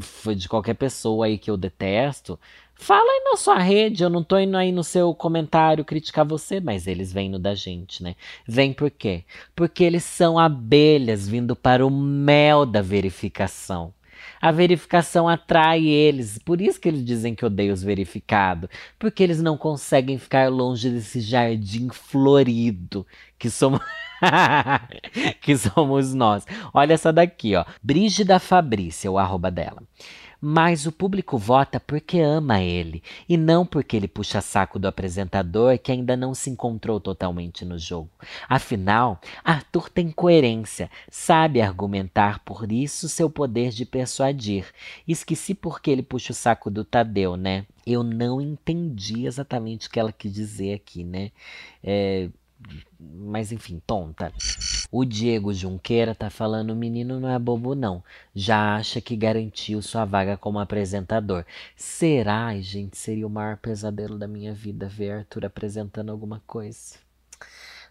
Foi 0.00 0.36
de 0.36 0.48
qualquer 0.48 0.74
pessoa 0.74 1.26
aí 1.26 1.36
que 1.36 1.50
eu 1.50 1.56
detesto. 1.56 2.38
Fala 2.76 3.10
aí 3.10 3.22
na 3.24 3.36
sua 3.36 3.58
rede, 3.58 4.02
eu 4.02 4.10
não 4.10 4.22
tô 4.22 4.38
indo 4.38 4.56
aí 4.56 4.72
no 4.72 4.84
seu 4.84 5.14
comentário 5.14 5.84
criticar 5.84 6.24
você, 6.24 6.60
mas 6.60 6.86
eles 6.86 7.12
vêm 7.12 7.30
no 7.30 7.38
da 7.38 7.54
gente, 7.54 8.02
né? 8.02 8.16
Vem 8.46 8.72
por 8.72 8.90
quê? 8.90 9.24
Porque 9.54 9.84
eles 9.84 10.04
são 10.04 10.38
abelhas 10.38 11.28
vindo 11.28 11.54
para 11.54 11.86
o 11.86 11.90
mel 11.90 12.66
da 12.66 12.82
verificação. 12.82 13.94
A 14.40 14.50
verificação 14.52 15.26
atrai 15.26 15.86
eles. 15.86 16.38
Por 16.38 16.60
isso 16.60 16.78
que 16.78 16.88
eles 16.88 17.04
dizem 17.04 17.34
que 17.34 17.46
odeiam 17.46 17.72
os 17.72 17.82
verificados. 17.82 18.68
Porque 18.98 19.22
eles 19.22 19.40
não 19.40 19.56
conseguem 19.56 20.18
ficar 20.18 20.50
longe 20.50 20.90
desse 20.90 21.20
jardim 21.20 21.88
florido 21.90 23.06
que 23.38 23.48
somos. 23.48 23.80
que 25.40 25.56
somos 25.56 26.12
nós. 26.12 26.46
Olha 26.72 26.94
essa 26.94 27.12
daqui, 27.12 27.56
ó. 27.56 27.64
Brígida 27.82 28.38
Fabrícia, 28.38 29.10
o 29.10 29.18
arroba 29.18 29.50
dela. 29.50 29.82
Mas 30.46 30.84
o 30.84 30.92
público 30.92 31.38
vota 31.38 31.80
porque 31.80 32.20
ama 32.20 32.60
ele 32.60 33.02
e 33.26 33.34
não 33.34 33.64
porque 33.64 33.96
ele 33.96 34.06
puxa 34.06 34.42
saco 34.42 34.78
do 34.78 34.86
apresentador 34.86 35.78
que 35.78 35.90
ainda 35.90 36.18
não 36.18 36.34
se 36.34 36.50
encontrou 36.50 37.00
totalmente 37.00 37.64
no 37.64 37.78
jogo. 37.78 38.10
Afinal, 38.46 39.18
Arthur 39.42 39.88
tem 39.88 40.10
coerência, 40.10 40.90
sabe 41.10 41.62
argumentar, 41.62 42.40
por 42.40 42.70
isso 42.70 43.08
seu 43.08 43.30
poder 43.30 43.70
de 43.70 43.86
persuadir. 43.86 44.66
Esqueci 45.08 45.54
porque 45.54 45.90
ele 45.90 46.02
puxa 46.02 46.32
o 46.32 46.36
saco 46.36 46.70
do 46.70 46.84
Tadeu, 46.84 47.38
né? 47.38 47.64
Eu 47.86 48.02
não 48.02 48.38
entendi 48.38 49.24
exatamente 49.24 49.88
o 49.88 49.90
que 49.90 49.98
ela 49.98 50.12
quis 50.12 50.30
dizer 50.30 50.74
aqui, 50.74 51.04
né? 51.04 51.30
É, 51.82 52.28
mas 53.00 53.50
enfim, 53.50 53.80
tonta. 53.86 54.30
O 54.96 55.04
Diego 55.04 55.52
Junqueira 55.52 56.14
tá 56.14 56.30
falando: 56.30 56.70
o 56.70 56.76
menino 56.76 57.18
não 57.18 57.28
é 57.28 57.36
bobo, 57.36 57.74
não. 57.74 58.00
Já 58.32 58.76
acha 58.76 59.00
que 59.00 59.16
garantiu 59.16 59.82
sua 59.82 60.04
vaga 60.04 60.36
como 60.36 60.60
apresentador. 60.60 61.44
Será, 61.74 62.56
gente? 62.60 62.96
Seria 62.96 63.26
o 63.26 63.30
maior 63.30 63.56
pesadelo 63.56 64.16
da 64.16 64.28
minha 64.28 64.54
vida 64.54 64.86
ver 64.86 65.10
Arthur 65.10 65.46
apresentando 65.46 66.12
alguma 66.12 66.40
coisa 66.46 66.94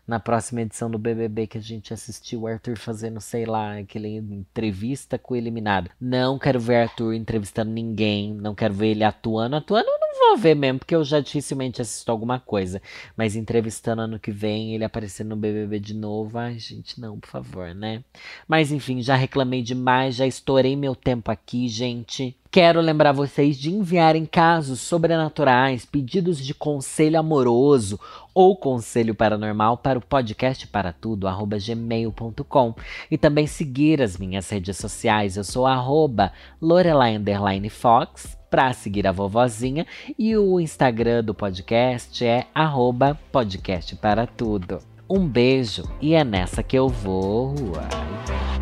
na 0.08 0.20
próxima 0.20 0.62
edição 0.62 0.92
do 0.92 0.98
BBB 0.98 1.48
que 1.48 1.58
a 1.58 1.62
gente 1.62 1.94
assistiu 1.94 2.42
o 2.42 2.48
Arthur 2.48 2.78
fazendo, 2.78 3.22
sei 3.22 3.46
lá, 3.46 3.78
aquele 3.78 4.18
entrevista 4.18 5.18
com 5.18 5.34
o 5.34 5.38
eliminado. 5.38 5.90
Não 6.00 6.38
quero 6.38 6.60
ver 6.60 6.84
Arthur 6.84 7.14
entrevistando 7.14 7.72
ninguém, 7.72 8.34
não 8.34 8.54
quero 8.54 8.74
ver 8.74 8.88
ele 8.88 9.04
atuando. 9.04 9.56
Atuando 9.56 9.88
vou 10.20 10.38
ver 10.38 10.56
mesmo, 10.56 10.80
porque 10.80 10.96
eu 10.96 11.04
já 11.04 11.20
dificilmente 11.20 11.82
assisto 11.82 12.12
alguma 12.12 12.40
coisa. 12.40 12.82
Mas 13.16 13.36
entrevistando 13.36 14.02
ano 14.02 14.20
que 14.20 14.32
vem, 14.32 14.74
ele 14.74 14.84
aparecendo 14.84 15.30
no 15.30 15.36
BBB 15.36 15.80
de 15.80 15.94
novo, 15.94 16.38
ai 16.38 16.58
gente, 16.60 17.00
não, 17.00 17.20
por 17.20 17.30
favor, 17.30 17.74
né? 17.74 18.04
Mas 18.48 18.72
enfim, 18.72 19.02
já 19.02 19.16
reclamei 19.16 19.62
demais, 19.62 20.16
já 20.16 20.26
estourei 20.26 20.76
meu 20.76 20.96
tempo 20.96 21.32
aqui, 21.32 21.68
gente. 21.68 22.36
Quero 22.54 22.80
lembrar 22.82 23.14
vocês 23.14 23.58
de 23.58 23.72
enviarem 23.72 24.28
casos 24.28 24.80
sobrenaturais, 24.80 25.86
pedidos 25.86 26.38
de 26.38 26.54
conselho 26.54 27.20
amoroso 27.20 28.00
ou 28.32 28.56
conselho 28.56 29.16
paranormal 29.16 29.78
para 29.78 29.98
o 29.98 30.06
podcast 30.06 30.68
para 30.68 30.94
tudo 30.94 31.28
gmail.com 31.66 32.76
e 33.10 33.18
também 33.18 33.48
seguir 33.48 34.04
as 34.04 34.18
minhas 34.18 34.48
redes 34.50 34.78
sociais. 34.78 35.36
Eu 35.36 35.44
sou 35.44 35.66
arroba 35.66 36.32
Lorelai 36.62 37.20
Fox 37.72 38.38
para 38.54 38.72
seguir 38.72 39.08
a 39.08 39.12
vovozinha 39.12 39.84
e 40.18 40.38
o 40.38 40.60
Instagram 40.60 41.24
do 41.24 41.34
podcast 41.34 42.24
é 42.24 42.46
arroba 42.54 43.20
podcast 43.32 43.96
para 43.96 44.28
tudo. 44.28 44.78
Um 45.10 45.28
beijo 45.28 45.90
e 46.00 46.14
é 46.14 46.24
nessa 46.24 46.62
que 46.62 46.78
eu 46.78 46.88
vou. 46.88 47.56
Uai. 47.60 48.53